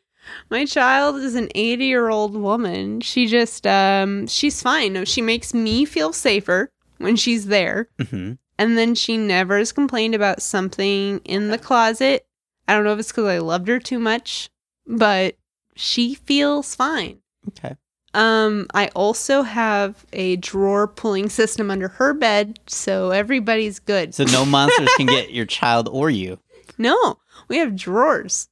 [0.50, 3.00] My child is an 80 year old woman.
[3.00, 5.04] She just, um, she's fine.
[5.06, 7.88] She makes me feel safer when she's there.
[7.98, 8.34] Mm-hmm.
[8.58, 12.26] And then she never has complained about something in the closet
[12.68, 14.48] I don't know if it's because I loved her too much,
[14.86, 15.36] but
[15.74, 17.18] she feels fine.
[17.48, 17.76] Okay.
[18.12, 24.14] Um, I also have a drawer pulling system under her bed, so everybody's good.
[24.14, 26.38] So no monsters can get your child or you.
[26.76, 27.18] No,
[27.48, 28.48] we have drawers.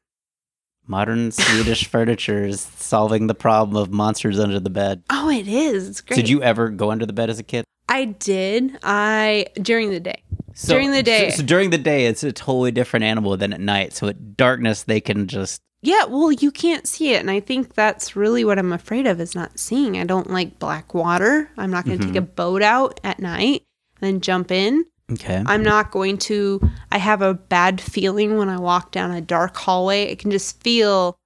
[0.86, 5.02] Modern Swedish furniture is solving the problem of monsters under the bed.
[5.10, 5.88] Oh, it is.
[5.88, 6.16] It's great.
[6.16, 7.64] Did you ever go under the bed as a kid?
[7.88, 8.78] I did.
[8.82, 10.22] I during the day.
[10.54, 11.30] So, during the day.
[11.30, 13.92] So, so, during the day, it's a totally different animal than at night.
[13.92, 15.62] So at darkness, they can just.
[15.82, 17.20] Yeah, well, you can't see it.
[17.20, 19.96] And I think that's really what I'm afraid of is not seeing.
[19.96, 21.48] I don't like black water.
[21.56, 22.14] I'm not going to mm-hmm.
[22.14, 23.62] take a boat out at night
[24.00, 24.84] and then jump in.
[25.12, 25.42] Okay.
[25.46, 26.60] I'm not going to.
[26.90, 30.10] I have a bad feeling when I walk down a dark hallway.
[30.10, 31.16] I can just feel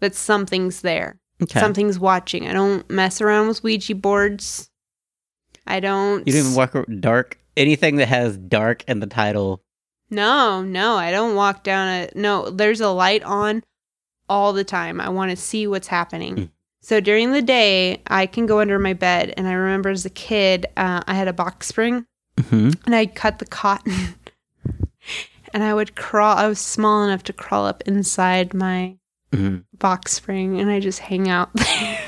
[0.00, 1.18] that something's there.
[1.42, 1.60] Okay.
[1.60, 2.48] Something's watching.
[2.48, 4.69] I don't mess around with Ouija boards.
[5.70, 6.26] I don't.
[6.26, 9.62] You didn't walk dark anything that has dark in the title.
[10.10, 13.62] No, no, I don't walk down a no, there's a light on
[14.28, 15.00] all the time.
[15.00, 16.36] I want to see what's happening.
[16.36, 16.50] Mm.
[16.82, 19.34] So during the day, I can go under my bed.
[19.36, 22.06] And I remember as a kid, uh, I had a box spring
[22.36, 22.70] mm-hmm.
[22.86, 24.14] and I'd cut the cotton
[25.54, 26.36] and I would crawl.
[26.36, 28.96] I was small enough to crawl up inside my
[29.30, 29.58] mm-hmm.
[29.78, 31.98] box spring and I just hang out there.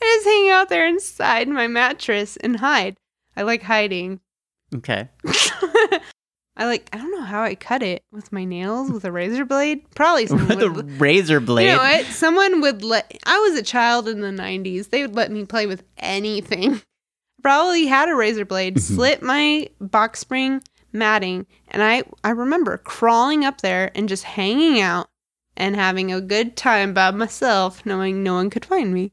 [0.00, 2.96] I just hang out there inside my mattress and hide.
[3.36, 4.20] I like hiding.
[4.72, 5.08] Okay.
[6.56, 9.44] I like I don't know how I cut it with my nails with a razor
[9.44, 9.82] blade.
[9.94, 11.66] Probably someone with would, a razor blade.
[11.66, 12.06] You know what?
[12.06, 14.90] Someone would let I was a child in the 90s.
[14.90, 16.82] They would let me play with anything.
[17.42, 18.94] Probably had a razor blade, mm-hmm.
[18.94, 24.80] slit my box spring matting, and I I remember crawling up there and just hanging
[24.80, 25.08] out
[25.56, 29.12] and having a good time by myself knowing no one could find me.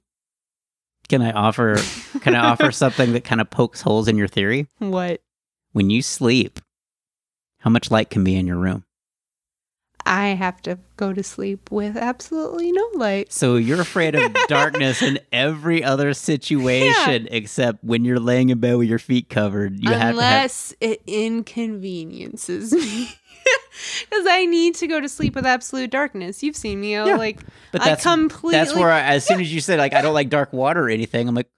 [1.09, 1.77] Can I offer
[2.21, 4.67] can I offer something that kind of pokes holes in your theory?
[4.79, 5.21] What?
[5.77, 6.59] when you sleep,
[7.59, 8.83] how much light can be in your room?
[10.07, 13.31] I have to go to sleep with absolutely no light.
[13.31, 17.29] So you're afraid of darkness in every other situation yeah.
[17.29, 19.73] except when you're laying in bed with your feet covered.
[19.83, 20.91] You Unless have have...
[20.93, 23.11] it inconveniences me.
[24.09, 26.43] Because I need to go to sleep with absolute darkness.
[26.43, 26.95] You've seen me.
[26.95, 27.15] I'll, yeah.
[27.15, 27.39] Like,
[27.71, 28.57] but that's, I completely.
[28.57, 30.89] That's where, I, as soon as you said, like, I don't like dark water or
[30.89, 31.49] anything, I'm like,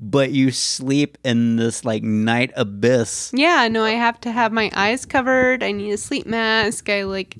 [0.00, 3.30] but you sleep in this like night abyss.
[3.34, 5.62] Yeah, no, I have to have my eyes covered.
[5.62, 6.88] I need a sleep mask.
[6.88, 7.36] I like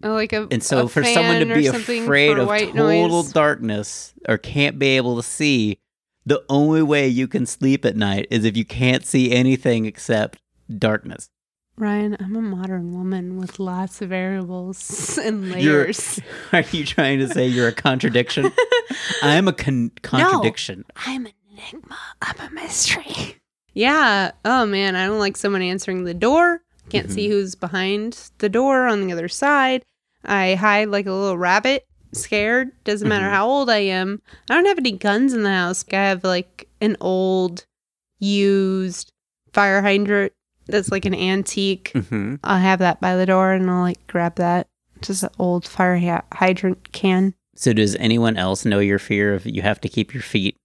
[0.00, 3.32] like a and so a for someone to be afraid of total noise.
[3.32, 5.78] darkness or can't be able to see,
[6.26, 10.38] the only way you can sleep at night is if you can't see anything except
[10.78, 11.30] darkness.
[11.82, 16.20] Ryan, I'm a modern woman with lots of variables and layers.
[16.52, 18.52] You're, are you trying to say you're a contradiction?
[19.22, 20.84] I'm a con- contradiction.
[20.88, 21.98] No, I'm an enigma.
[22.22, 23.36] I'm a mystery.
[23.74, 24.30] Yeah.
[24.44, 26.62] Oh man, I don't like someone answering the door.
[26.88, 27.14] Can't mm-hmm.
[27.16, 29.84] see who's behind the door on the other side.
[30.24, 32.70] I hide like a little rabbit, scared.
[32.84, 33.34] Doesn't matter mm-hmm.
[33.34, 34.22] how old I am.
[34.48, 35.84] I don't have any guns in the house.
[35.92, 37.66] I have like an old,
[38.20, 39.10] used
[39.52, 40.32] fire hydrant
[40.66, 41.92] that's like an antique.
[41.94, 42.36] Mm-hmm.
[42.44, 44.68] I'll have that by the door and I'll like grab that.
[45.00, 47.34] Just an old fire hydrant can.
[47.54, 50.56] So, does anyone else know your fear of you have to keep your feet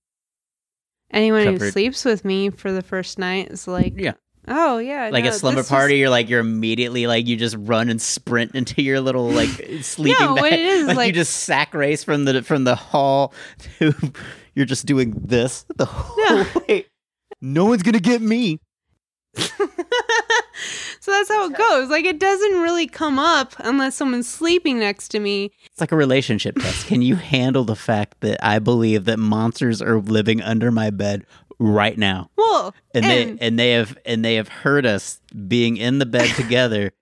[1.11, 1.61] Anyone covered.
[1.61, 4.13] who sleeps with me for the first night is like, yeah.
[4.49, 5.97] Oh yeah, like no, a slumber party.
[5.97, 9.49] You're like you're immediately like you just run and sprint into your little like
[9.81, 10.53] sleeping no, bag.
[10.53, 13.33] It is, like, like, you just sack race from the from the hall
[13.79, 13.93] to
[14.55, 16.45] you're just doing this the whole no.
[16.67, 16.85] way.
[17.41, 18.59] No one's gonna get me.
[20.99, 21.89] so that's how it goes.
[21.89, 25.51] Like it doesn't really come up unless someone's sleeping next to me.
[25.71, 26.87] It's like a relationship test.
[26.87, 31.25] Can you handle the fact that I believe that monsters are living under my bed
[31.59, 32.29] right now.
[32.37, 36.05] Well, And, and, they and they have and they have heard us being in the
[36.05, 36.93] bed together.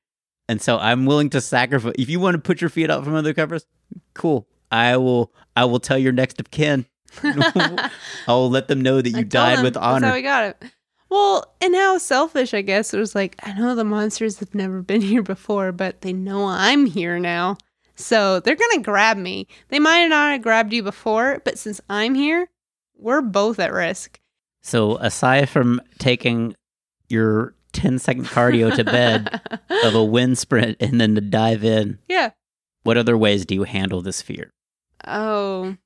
[0.48, 3.16] And so I'm willing to sacrifice if you want to put your feet out from
[3.16, 3.66] under the covers,
[4.14, 4.48] cool.
[4.72, 6.86] I will I will tell your next of kin.
[7.24, 7.90] I
[8.28, 10.14] will let them know that you died with That's how honor.
[10.14, 10.64] we got it.
[11.16, 12.94] Well, and how selfish, I guess.
[12.94, 16.46] It was like, I know the monsters have never been here before, but they know
[16.46, 17.56] I'm here now.
[17.96, 19.48] So they're going to grab me.
[19.70, 22.50] They might not have grabbed you before, but since I'm here,
[22.98, 24.20] we're both at risk.
[24.62, 26.54] So aside from taking
[27.08, 29.40] your 10 second cardio to bed
[29.86, 32.32] of a wind sprint and then to dive in, yeah.
[32.84, 34.52] what other ways do you handle this fear?
[35.08, 35.78] Oh,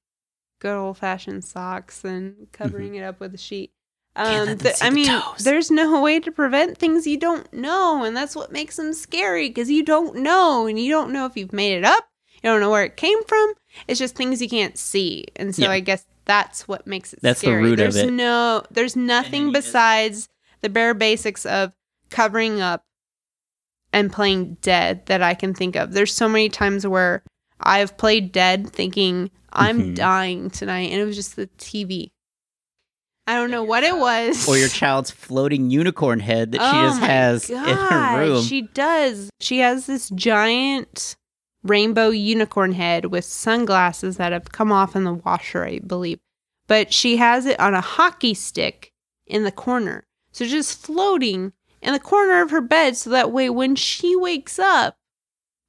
[0.58, 2.44] good old fashioned socks and mm-hmm.
[2.52, 3.72] covering it up with a sheet.
[4.20, 8.52] Um, I mean, there's no way to prevent things you don't know, and that's what
[8.52, 11.86] makes them scary because you don't know, and you don't know if you've made it
[11.86, 12.06] up.
[12.44, 13.54] You don't know where it came from.
[13.88, 15.72] It's just things you can't see, and so Yeah.
[15.72, 17.64] I guess that's what makes it That's the scary.
[17.64, 18.12] root of there's it.
[18.12, 20.28] no, there's nothing besides
[20.62, 21.72] the bare basics of
[22.10, 22.84] covering up
[23.94, 25.94] and playing dead that I can think of.
[25.94, 27.24] There's so many times where
[27.62, 29.96] I've played dead thinking I'm Mhm.
[29.96, 32.12] dying tonight and it was just the TV.
[33.30, 34.50] I don't know what it was.
[34.50, 38.44] Or your child's floating unicorn head that she Oh just my has in her room.
[38.44, 39.30] She does.
[39.40, 41.16] She has this giant
[41.62, 46.18] rainbow unicorn head with sunglasses that have come off in the washer, I believe.
[46.66, 48.94] But she has it on a hockey stick
[49.28, 50.08] in the corner.
[50.32, 54.58] So just floating in the corner of her bed so that way when she wakes
[54.58, 54.98] up,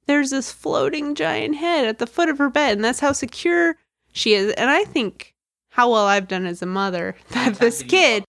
[0.07, 2.77] there's this floating giant head at the foot of her bed.
[2.77, 3.77] And that's how secure
[4.11, 4.51] she is.
[4.53, 5.30] And I think
[5.71, 8.23] how well I've done as a mother that this kid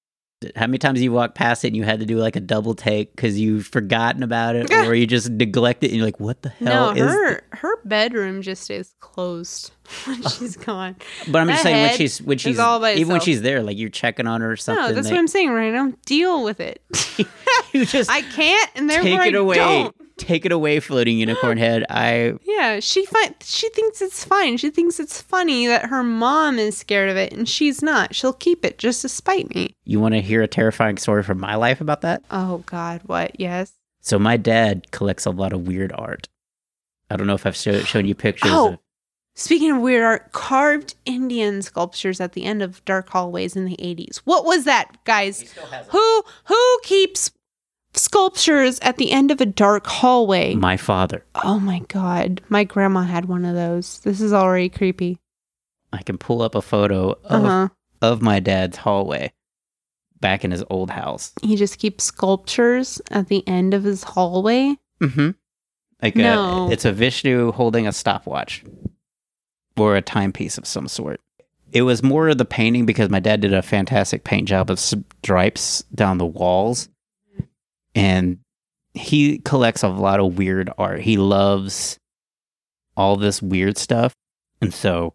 [0.56, 2.74] How many times you walked past it and you had to do like a double
[2.74, 6.42] take because you've forgotten about it or you just neglect it and you're like, what
[6.42, 9.70] the hell no, is her her bedroom just is closed
[10.06, 10.96] when she's gone.
[11.28, 13.62] But I'm just That saying when she's when she's all by even when she's there,
[13.62, 14.82] like you're checking on her or something.
[14.84, 15.92] No, that's they- what I'm saying right now.
[16.06, 16.82] Deal with it.
[17.72, 19.54] you just I can't, and therefore take it I away.
[19.56, 19.96] don't.
[20.22, 21.84] Take it away, floating unicorn head.
[21.90, 24.56] I Yeah, she fi- she thinks it's fine.
[24.56, 28.14] She thinks it's funny that her mom is scared of it and she's not.
[28.14, 29.74] She'll keep it just to spite me.
[29.84, 32.22] you want to hear a terrifying story from my life about that?
[32.30, 33.38] Oh God, what?
[33.40, 33.72] Yes.
[34.00, 36.28] So my dad collects a lot of weird art.
[37.10, 38.68] I don't know if I've show, shown you pictures Oh.
[38.74, 38.78] of
[39.34, 43.76] Speaking of weird art, carved Indian sculptures at the end of dark hallways in the
[43.78, 44.18] 80s.
[44.24, 45.50] What was that, guys?
[45.88, 47.30] Who who keeps
[47.94, 50.54] sculptures at the end of a dark hallway?
[50.54, 51.24] my father.
[51.44, 52.40] Oh my god.
[52.48, 53.98] My grandma had one of those.
[54.00, 55.18] This is already creepy.
[55.92, 57.68] I can pull up a photo of, Uh-huh.
[58.00, 59.32] of my dad's hallway
[60.20, 61.32] back in his old house.
[61.42, 64.76] He just keeps sculptures at the end of his hallway.
[65.00, 65.30] Mm-hmm.
[66.00, 66.68] Like No.
[66.68, 68.64] a, it's a Vishnu holding a stopwatch
[69.76, 71.20] or a timepiece of some sort.
[71.72, 74.78] It was more of the painting because my dad did a fantastic paint job of
[74.78, 76.88] stripes down the walls,
[77.94, 78.38] and
[78.94, 81.00] he collects a lot of weird art.
[81.00, 81.98] He loves
[82.96, 84.14] all this weird stuff,
[84.60, 85.14] and so,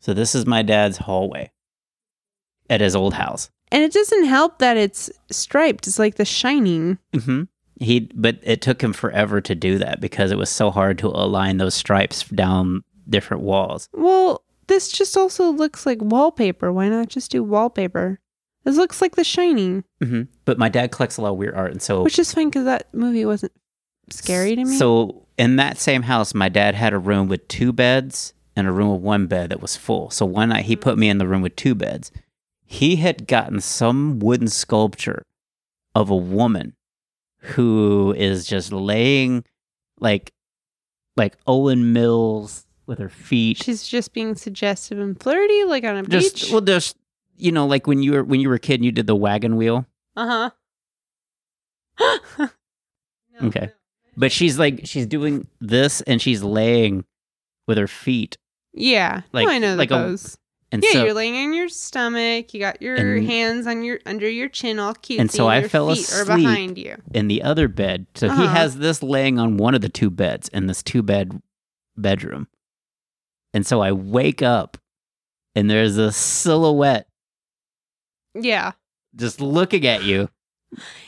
[0.00, 1.50] so this is my dad's hallway
[2.70, 3.50] at his old house.
[3.70, 5.86] And it doesn't help that it's striped.
[5.86, 6.98] It's like the shining.
[7.14, 7.42] hmm
[7.80, 11.08] He, but it took him forever to do that because it was so hard to
[11.08, 13.88] align those stripes down different walls.
[13.92, 16.72] Well, this just also looks like wallpaper.
[16.72, 18.20] Why not just do wallpaper?
[18.64, 21.70] This looks like The Shining, hmm But my dad collects a lot of weird art,
[21.72, 23.52] and so which is fine because that movie wasn't
[24.10, 24.76] scary to me.
[24.76, 28.72] So in that same house, my dad had a room with two beds and a
[28.72, 30.10] room with one bed that was full.
[30.10, 32.10] So one night he put me in the room with two beds.
[32.64, 35.22] He had gotten some wooden sculpture
[35.94, 36.74] of a woman
[37.40, 39.44] who is just laying
[40.00, 40.32] like
[41.16, 43.62] like Owen Mills with her feet.
[43.62, 46.50] she's just being suggestive and flirty, like on a just beach.
[46.50, 46.96] well just
[47.36, 49.16] you know like when you were when you were a kid and you did the
[49.16, 49.86] wagon wheel.
[50.16, 50.50] uh
[51.98, 52.48] huh.
[53.42, 53.70] Okay.
[54.16, 57.04] But she's like she's doing this and she's laying
[57.66, 58.38] with her feet.
[58.72, 59.22] Yeah.
[59.32, 60.38] Like- oh, I know like the a- pose.
[60.72, 62.52] And Yeah, so you're laying on your stomach.
[62.52, 65.20] You got your And- hands on your under your chin, all cute.
[65.20, 66.36] And so I your fell feet are asleep.
[66.38, 66.96] behind you.
[67.12, 68.06] in the other bed.
[68.16, 68.48] So he Uh-huh.
[68.48, 71.40] has this laying on one of the two beds in this two bed
[71.96, 72.48] bedroom.
[73.52, 74.76] And so I wake up
[75.54, 77.08] and there's a silhouette
[78.34, 78.72] Yeah.
[79.16, 80.28] just looking at you.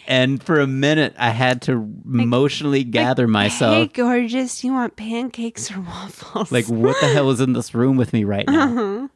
[0.06, 3.92] And for a minute, I had to emotionally gather Hey, myself.
[3.92, 4.62] gorgeous.
[4.62, 6.52] You want pancakes or waffles?
[6.52, 8.62] Like, what the hell is in this room with me right now?
[8.68, 9.08] Uh-huh.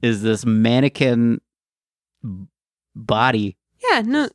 [0.00, 1.42] Is this mannequin
[2.94, 3.56] body?
[3.90, 4.28] Yeah, no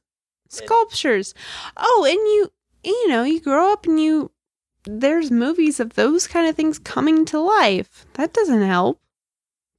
[0.49, 1.34] sculptures.
[1.78, 2.51] Oh, and you
[2.84, 4.32] you know, you grow up and you
[4.84, 8.05] there's movies of those kind of things coming to life.
[8.13, 9.01] That doesn't help.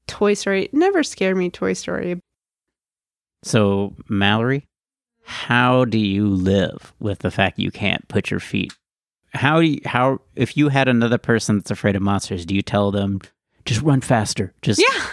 [0.08, 2.20] Toy Story never scared me Toy Story.
[3.46, 4.66] So, Malori,
[5.22, 8.74] how do you live with the fact you can't put your feet?
[9.34, 12.62] How do you, how if you had another person that's afraid of monsters, do you
[12.62, 13.20] tell them
[13.64, 14.52] just run faster?
[14.62, 15.06] Just Yeah.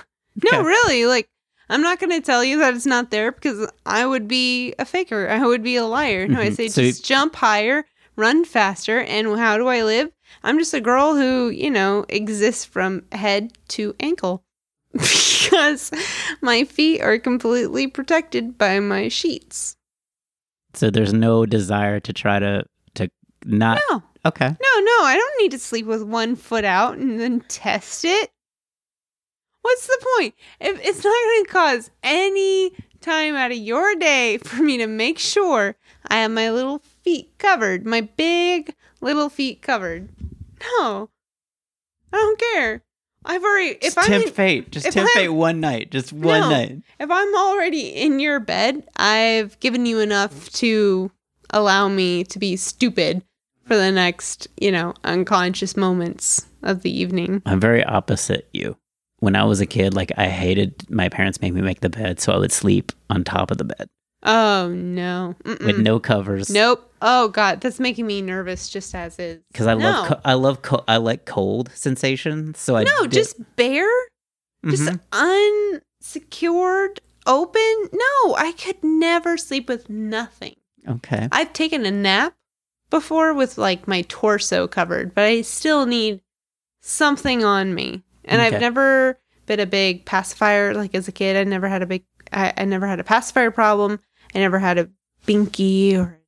[0.52, 0.68] No, Okay.
[0.68, 1.06] really.
[1.06, 1.28] Like,
[1.70, 4.86] I'm not going to tell you that it's not there because I would be a
[4.86, 5.30] faker.
[5.30, 6.28] I would be a liar.
[6.28, 6.56] No, I Mhm.
[6.56, 9.00] say So- just jump higher, run faster.
[9.02, 10.12] And how do I live?
[10.44, 14.44] I'm just a girl who, you know, exists from head to ankle
[14.98, 15.92] because
[16.42, 19.76] my feet are completely protected by my sheets.
[20.76, 22.66] So there's no desire to try to
[22.96, 23.10] to
[23.46, 24.48] not No, okay.
[24.48, 25.04] no, no.
[25.04, 28.30] I don't need to sleep with one foot out and then test it.
[29.62, 30.36] What's the point?
[30.60, 32.72] If it's not going to cause any
[33.02, 35.76] time out of your day for me to make sure
[36.08, 40.10] I have my little feet covered, my big little feet covered.
[40.80, 41.10] No,
[42.12, 42.84] I don't care.
[43.26, 43.70] I've already.
[43.82, 44.72] If Just I'm tempt fate.
[44.72, 45.92] Just if tempt I'm- fate one night.
[45.92, 46.50] Just one No.
[46.50, 46.82] night.
[47.00, 51.12] if I'm already in your bed, I've given you enough to
[51.52, 53.24] allow me to be stupid
[53.66, 57.42] for the next, you know, unconscious moments of the evening.
[57.46, 58.78] I'm very opposite you.
[59.20, 62.20] When I was a kid, like I hated my parents made me make the bed,
[62.20, 63.88] so I would sleep on top of the bed
[64.26, 65.36] Oh no.
[65.44, 65.66] Mm-mm.
[65.66, 66.50] with no covers.
[66.50, 66.90] Nope.
[67.02, 69.42] Oh god, that's making me nervous just as is.
[69.52, 70.16] because I love No.
[70.16, 72.54] co- I love co- I like cold sensation.
[72.56, 73.90] So I No, just bare,
[74.66, 75.00] just Mhm.
[76.02, 77.90] unsecured, open.
[77.92, 80.56] No, I could never sleep with nothing.
[80.88, 81.28] okay.
[81.32, 82.34] I've taken a nap
[82.90, 86.22] before with like my torso covered, but I still need
[86.82, 88.04] something on me.
[88.26, 88.56] And Okay.
[88.56, 90.74] I've never been a big pacifier.
[90.74, 93.52] Like as a kid, I never had a big, I, I never had a pacifier
[93.52, 94.00] problem.
[94.36, 94.90] I never had a
[95.28, 96.20] binky or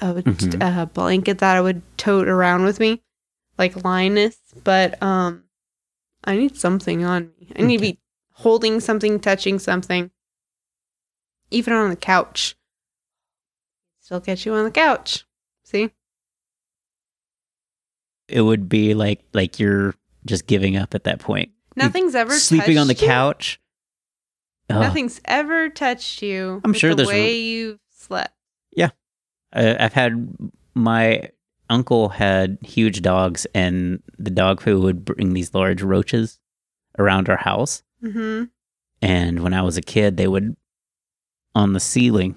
[0.00, 0.82] a, Mhm.
[0.82, 3.02] a blanket that I would tote around with me,
[3.58, 4.36] like Linus.
[4.62, 5.44] But um,
[6.24, 7.52] I need something on me.
[7.56, 7.90] I need Okay.
[7.90, 8.00] to be
[8.32, 10.10] holding something, touching something,
[11.50, 12.56] even on the couch.
[14.00, 15.24] Still get you on the couch.
[15.64, 15.90] See?
[18.28, 19.94] It would be like like you're
[20.24, 21.50] just giving up at that point.
[21.76, 23.06] Nothing's ever Sleeping on the you.
[23.06, 23.60] couch.
[24.70, 24.80] Ugh.
[24.80, 26.60] Nothing's ever touched you.
[26.64, 28.32] I'm sure the there's- way you've slept.
[29.56, 30.36] Uh, I've had
[30.74, 31.28] my
[31.70, 36.40] uncle had huge dogs, and the dog food would bring these large roaches
[36.98, 37.84] around our house.
[38.02, 38.46] Mm-hmm.
[39.00, 40.56] And when I was a kid, they would
[41.54, 42.34] on the ceiling,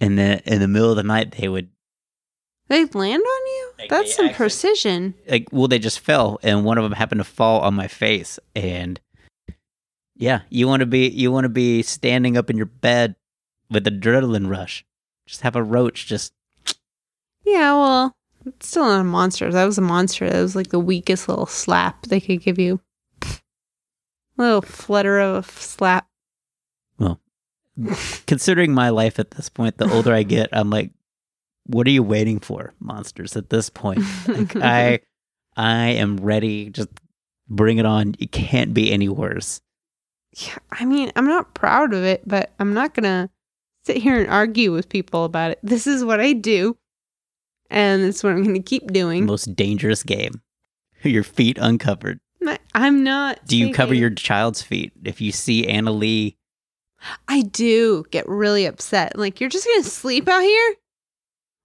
[0.00, 1.70] and then in the middle of the night, they would
[2.68, 3.70] They land on you?
[3.78, 5.14] Like, That's some actually- precision.
[5.26, 8.38] like well, they just fell, and one of them happened to fall on my face,
[8.54, 9.00] and
[10.16, 13.16] yeah, you want to be you want to be standing up in your bed
[13.70, 14.84] with adrenaline rush.
[15.26, 16.32] Just have a roach just
[17.44, 19.50] Yeah, well, it's still not a monster.
[19.50, 20.28] That was a monster.
[20.28, 22.80] That was like the weakest little slap they could give you.
[24.36, 26.08] Little flutter of a slap.
[26.98, 27.20] Well,
[28.26, 30.90] considering my life at this point, the older I get, I'm like,
[31.66, 33.36] what are you waiting for, monsters?
[33.36, 35.00] At this point, like I,
[35.56, 36.70] I am ready.
[36.70, 36.88] Just
[37.48, 38.16] bring it on.
[38.18, 39.60] It can't be any worse.
[40.36, 43.30] Yeah, I mean, I'm not proud of it, but I'm not gonna
[43.86, 45.58] sit here and argue with people about it.
[45.62, 46.76] This is what I do,
[47.70, 49.26] and it's what I'm gonna keep doing.
[49.26, 50.42] Most dangerous game.
[51.02, 52.18] Your feet uncovered.
[52.74, 53.46] I'm not.
[53.46, 54.92] Do you cover your child's feet?
[55.04, 56.36] If you see Anna Lee,
[57.28, 59.16] I do get really upset.
[59.16, 60.74] Like, you're just gonna sleep out here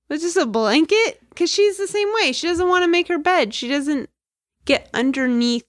[0.07, 1.19] with just a blanket?
[1.29, 2.31] Because she's the same way.
[2.31, 3.53] She doesn't want to make her bed.
[3.53, 4.09] She doesn't
[4.65, 5.65] get underneath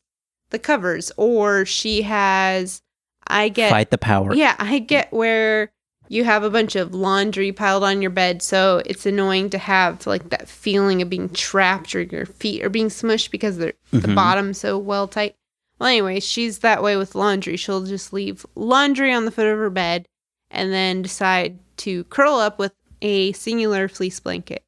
[0.51, 2.82] the covers, or she has.
[3.30, 4.34] I get fight the power.
[4.34, 5.70] Yeah, I get where
[6.08, 10.06] you have a bunch of laundry piled on your bed, so it's annoying to have
[10.06, 14.08] like that feeling of being trapped or your feet are being smushed because they're the
[14.08, 14.14] Mhm.
[14.14, 15.36] bottom so well tight.
[15.78, 17.56] Well, anyway, she's that way with laundry.
[17.56, 20.06] She'll just leave laundry on the foot of her bed
[20.50, 24.62] and then decide to curl up with a singular fleece blanket.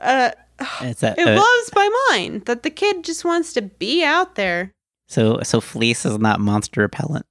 [0.00, 0.30] Uh,
[0.80, 1.18] It's that.
[1.18, 4.70] it uh, blows my mind that the kid just wants to be out there.
[5.08, 7.26] so so fleece is not monster repellent.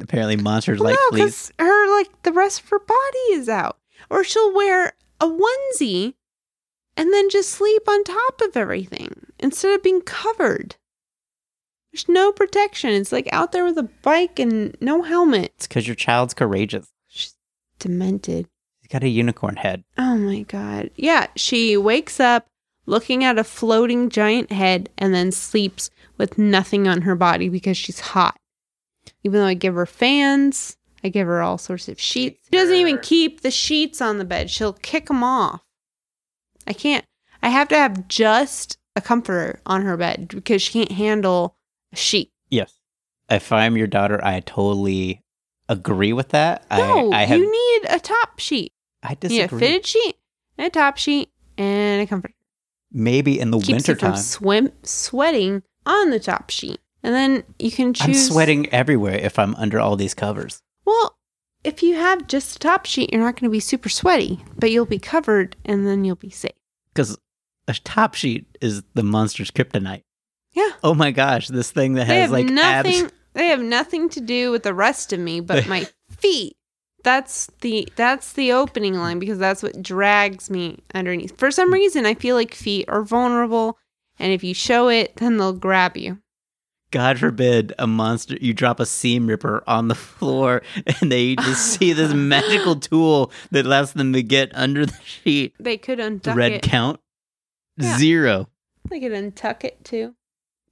[0.00, 3.78] Apparently, monsters Well, like no, because her like the rest of her body is out,
[4.10, 6.14] or she'll wear a onesie
[6.96, 10.76] and then just sleep on top of everything instead of being covered.
[11.92, 12.90] There's no protection.
[12.90, 15.52] It's like out there with a bike and no helmet.
[15.56, 16.88] It's because your child's courageous.
[17.06, 17.36] She's
[17.78, 18.48] demented.
[18.80, 19.84] He's got a unicorn head.
[19.96, 20.90] Oh my god.
[20.96, 22.46] Yeah, she wakes up
[22.86, 27.76] looking at a floating giant head and then sleeps with nothing on her body because
[27.76, 28.36] she's hot.
[29.24, 32.44] Even though I give her fans, I give her all sorts of sheets.
[32.44, 34.50] She doesn't even keep the sheets on the bed.
[34.50, 35.62] She'll kick them off.
[36.66, 37.04] I can't.
[37.42, 41.56] I have to have just a comforter on her bed because she can't handle
[41.92, 42.30] a sheet.
[42.50, 42.72] Yes.
[43.30, 45.22] If I'm your daughter, I totally
[45.68, 46.64] agree with that.
[46.70, 47.38] No, I, I have.
[47.38, 48.72] you need a top sheet.
[49.02, 49.38] I You disagree.
[49.38, 50.16] need a fitted sheet,
[50.58, 52.34] and a top sheet, and a comforter.
[52.92, 54.16] Maybe in the Keeps you wintertime.
[54.16, 58.06] swim sweating on the top sheet, and then you can choose.
[58.06, 60.60] I'm sweating everywhere if I'm under all these covers.
[60.86, 61.16] Well,
[61.62, 64.70] if you have just a top sheet, you're not going to be super sweaty, but
[64.70, 66.52] you'll be covered, and then you'll be safe.
[66.92, 67.16] Because
[67.68, 70.02] a top sheet is the monster's kryptonite.
[70.52, 70.70] Yeah.
[70.82, 73.04] Oh my gosh, this thing that They has like nothing.
[73.04, 73.12] abs.
[73.34, 76.56] They have nothing to do with the rest of me, but my feet.
[77.02, 81.36] That's the that's the opening line because that's what drags me underneath.
[81.36, 81.74] For some mm.
[81.74, 83.76] reason, I feel like feet are vulnerable,
[84.18, 86.20] and if you show it, then they'll grab you.
[86.94, 88.36] God forbid a monster.
[88.40, 90.62] You drop a seam ripper on the floor,
[91.00, 95.54] and they just see this magical tool that allows them to get under the sheet.
[95.58, 96.36] They could untuck it.
[96.36, 96.62] Red it.
[96.62, 97.00] count
[97.76, 97.98] Yeah.
[97.98, 98.48] zero.
[98.88, 100.14] They could untuck it too.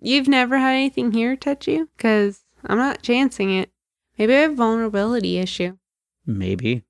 [0.00, 1.88] You've never had anything here touch you?
[1.96, 3.70] Because I'm not chancing it.
[4.16, 5.76] Maybe I have a vulnerability issue.
[6.24, 6.84] Maybe.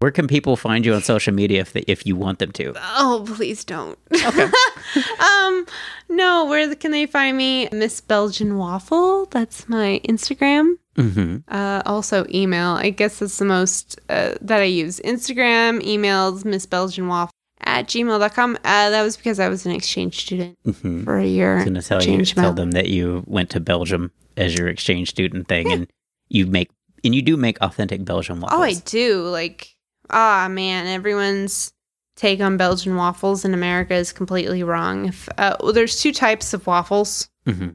[0.00, 2.74] Where can people find you on social media if they, if you want them to?
[2.76, 3.98] Oh, please don't.
[4.12, 4.44] Okay.
[5.20, 5.66] um,
[6.10, 7.68] no, where can they find me?
[7.72, 9.24] Miss Belgian Waffle.
[9.26, 10.74] That's my Instagram.
[10.96, 11.36] Mm-hmm.
[11.48, 12.72] Uh, also email.
[12.72, 15.00] I guess that's the most uh, that I use.
[15.00, 18.56] Instagram, emails, Miss Belgian Waffle at gmail.com.
[18.56, 21.04] Uh, that was because I was an exchange student Mm-hmm.
[21.04, 21.52] for a year.
[21.52, 24.68] I was going to tell you, tell them that you went to Belgium as your
[24.68, 25.86] exchange student thing, and
[26.28, 26.70] you make
[27.02, 28.58] and you do make authentic Belgian waffles.
[28.60, 29.22] Oh, I do.
[29.22, 29.75] Like,
[30.10, 31.72] ah, man, everyone's
[32.16, 35.06] take on Belgian waffles in America is completely wrong.
[35.06, 37.68] If uh, well, there's two types of waffles, hmm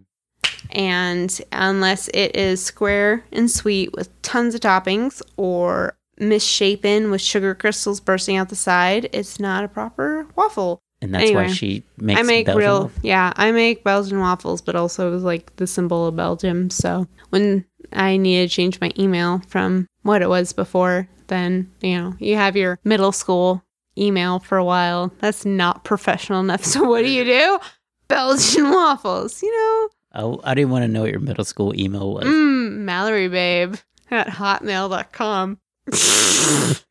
[0.74, 7.54] and unless it is square and sweet with tons of toppings, or misshapen with sugar
[7.56, 10.80] crystals bursting out the side, it's not a proper waffle.
[11.02, 12.20] and that's why she makes.
[12.20, 13.00] I make Belgian real, waffles.
[13.04, 16.70] yeah, I make Belgian waffles, but also it was like the symbol of Belgium.
[16.70, 21.98] So when I need to change my email from what it was before, then you
[21.98, 23.64] know you have your middle school
[23.98, 25.12] email for a while.
[25.20, 26.64] That's not professional enough.
[26.72, 27.60] So what do you do?
[28.08, 29.90] Belgian waffles, you know.
[30.14, 32.26] Oh, I didn't want to know what your middle school email was.
[32.26, 33.76] Mm, Malori babe
[34.12, 35.58] at hotmail.com.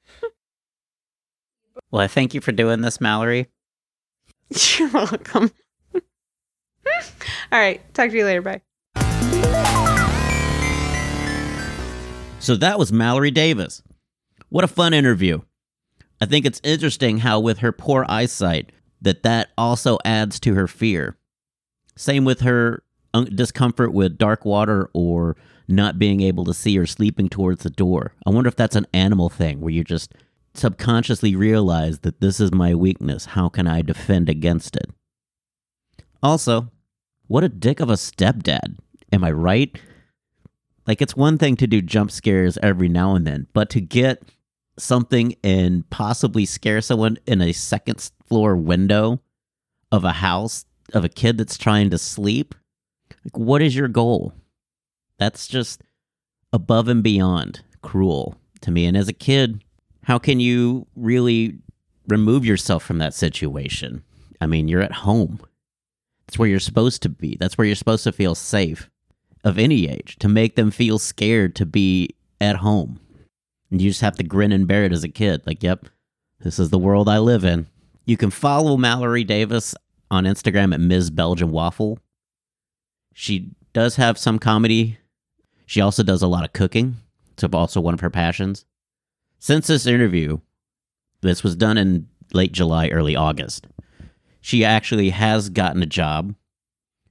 [1.90, 3.46] Well, I thank you for doing this, Malori.
[4.78, 5.50] You're welcome.
[5.94, 8.42] All right, talk to you later.
[8.42, 8.60] Bye.
[12.38, 13.82] So that was Malori Davis.
[14.50, 15.40] What a fun interview.
[16.20, 20.66] I think it's interesting how with her poor eyesight that that also adds to her
[20.66, 21.16] fear.
[21.96, 22.82] Same with her
[23.34, 25.36] discomfort with dark water or
[25.68, 28.12] not being able to see or sleeping towards the door.
[28.26, 30.14] I wonder if that's an animal thing where you just
[30.54, 33.26] subconsciously realize that this is my weakness.
[33.26, 34.90] How can I defend against it?
[36.24, 36.70] Also,
[37.28, 38.76] what a dick of a stepdad.
[39.12, 39.78] Am I right?
[40.88, 44.24] Like, it's one thing to do jump scares every now and then, but to get
[44.80, 49.20] something and possibly scare someone in a second floor window
[49.92, 52.54] of a house of a kid that's trying to sleep,
[53.24, 54.32] like, what is your goal?
[55.18, 55.82] That's just
[56.52, 58.86] above and beyond cruel to me.
[58.86, 59.62] And as a kid,
[60.04, 61.58] how can you really
[62.08, 64.02] remove yourself from that situation?
[64.40, 65.40] I mean, you're at home.
[66.26, 67.36] That's where you're supposed to be.
[67.38, 68.88] That's where you're supposed to feel safe
[69.44, 72.10] of any age to make them feel scared to be
[72.40, 73.00] at home.
[73.70, 75.42] And you just have to grin and bear it as a kid.
[75.46, 75.86] Like, yep,
[76.40, 77.66] this is the world I live in.
[78.04, 79.74] You can follow Malori Davis
[80.10, 81.10] on Instagram at Ms.
[81.10, 81.98] Belgian Waffle.
[83.14, 84.98] She does have some comedy.
[85.66, 86.96] She also does a lot of cooking.
[87.32, 88.64] It's also one of her passions.
[89.38, 90.40] Since this interview,
[91.20, 93.66] this was done in late July, early August,
[94.40, 96.34] she actually has gotten a job.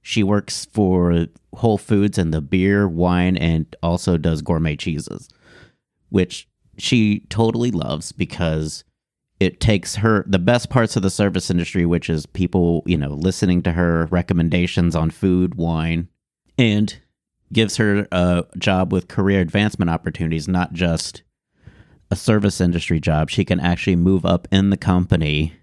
[0.02, 5.28] She works for Whole Foods and the beer, wine, and also does gourmet cheeses,
[6.08, 6.48] which
[6.80, 8.84] she totally loves because
[9.40, 13.08] it takes her the best parts of the service industry, which is people, you know,
[13.08, 16.08] listening to her recommendations on food, wine,
[16.58, 16.98] and
[17.52, 21.22] gives her a job with career advancement opportunities, not just
[22.10, 23.30] a service industry job.
[23.30, 25.54] She can actually move up in the company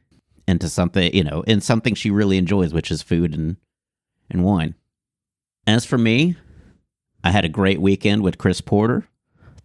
[0.47, 3.57] into something, you know, in something she really enjoys, which is food and,
[4.32, 4.74] and wine.
[5.68, 6.36] As for me,
[7.24, 9.07] I had a great weekend with Chris Porter.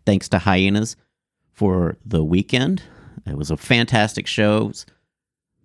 [0.04, 0.96] Thanks to Hyenas
[1.62, 2.82] for the weekend.
[3.24, 4.72] It was a fantastic show.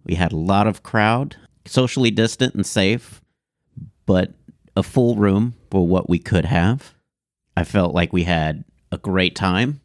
[0.04, 3.20] We had a lot of crowd, socially distant and safe,
[4.06, 4.32] but
[4.76, 6.94] a full room for what we could have.
[7.56, 9.82] I felt like we had a great time.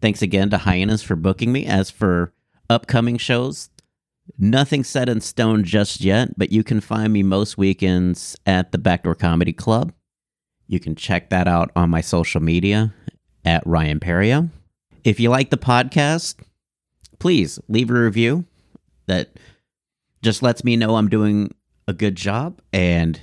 [0.00, 1.66] Thanks again to Hyenas for booking me.
[1.66, 2.32] As for
[2.68, 3.70] upcoming shows,
[4.36, 8.78] nothing set in stone just yet, but you can find me most weekends at the
[8.78, 9.92] Backdoor Comedy Club.
[10.66, 12.92] You can check that out on my social media
[13.44, 14.50] at Ryan Perrio.
[15.04, 16.36] If you like the podcast,
[17.18, 18.44] please leave a review
[19.06, 19.30] that
[20.22, 21.52] just lets me know I'm doing
[21.88, 22.60] a good job.
[22.72, 23.20] And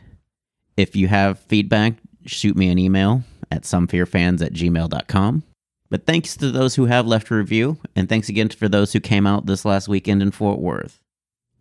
[0.75, 1.93] if you have feedback,
[2.25, 5.43] shoot me an email at somefearfans at gmail.com.
[5.89, 8.99] But thanks to those who have left a review, and thanks again for those who
[8.99, 10.99] came out this last weekend in Fort Worth.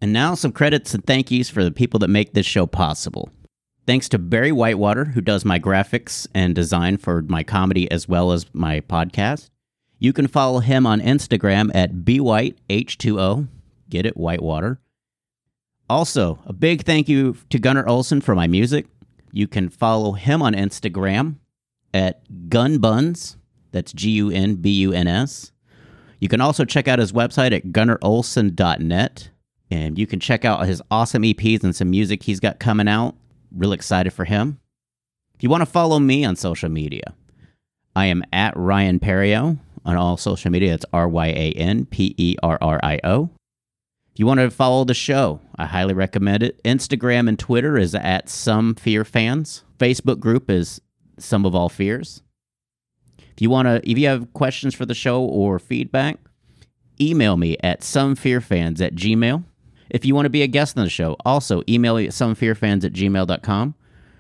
[0.01, 3.31] And now some credits and thank yous for the people that make this show possible.
[3.87, 8.33] Thanks to Barry Whitewater, who does my graphics and design for my comedy as well
[8.33, 9.49] as my podcast.
[9.99, 13.49] You can follow him on Instagram at bwhiteh2o.
[13.91, 14.81] Get it, Whitewater.
[15.91, 18.87] Also, a big thank you to Gunnar Olsen for my music.
[19.33, 21.37] You can follow him on Instagram
[21.93, 23.37] at gunbuns.
[23.73, 25.53] That's G U N B U N S.
[26.21, 29.31] You can also check out his website at gunnarolsen.net.
[29.71, 33.15] And you can check out his awesome EPs and some music he's got coming out.
[33.55, 34.61] Real excited for him.
[35.35, 37.15] If you want to follow me on social media,
[37.95, 39.59] I am at Ryan Perrio
[39.89, 40.75] on all social media.
[40.75, 43.31] It's R Y A N P E R R I O.
[44.13, 46.63] If you want to follow the show, I highly recommend it.
[46.63, 49.65] Instagram and Twitter is at Some Fear Fans.
[49.79, 50.81] Facebook group is
[51.19, 52.23] Some of All Fears.
[53.19, 56.19] If you want to, if you have questions for the show or feedback,
[57.01, 59.45] email me at somefearfans at gmail.
[59.89, 62.85] If you want to be a guest on the show, also email me at somefearfans
[62.85, 63.75] at gmail.com.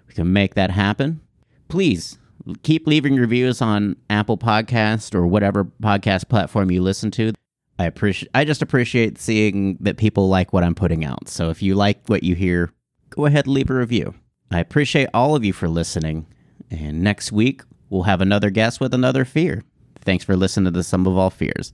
[0.06, 1.20] We can make that happen.
[1.68, 2.16] Please
[2.62, 7.32] keep leaving reviews on Apple Podcast or whatever podcast platform you listen to.
[7.78, 11.28] I appreciate I just appreciate seeing that people like what I'm putting out.
[11.28, 12.72] So if you like what you hear,
[13.11, 14.14] go ahead and leave a review.
[14.51, 16.26] I appreciate all of you for listening.
[16.70, 19.64] And next week we'll have another guest with another fear.
[20.01, 21.72] Thanks for listening to the Some of All Fears.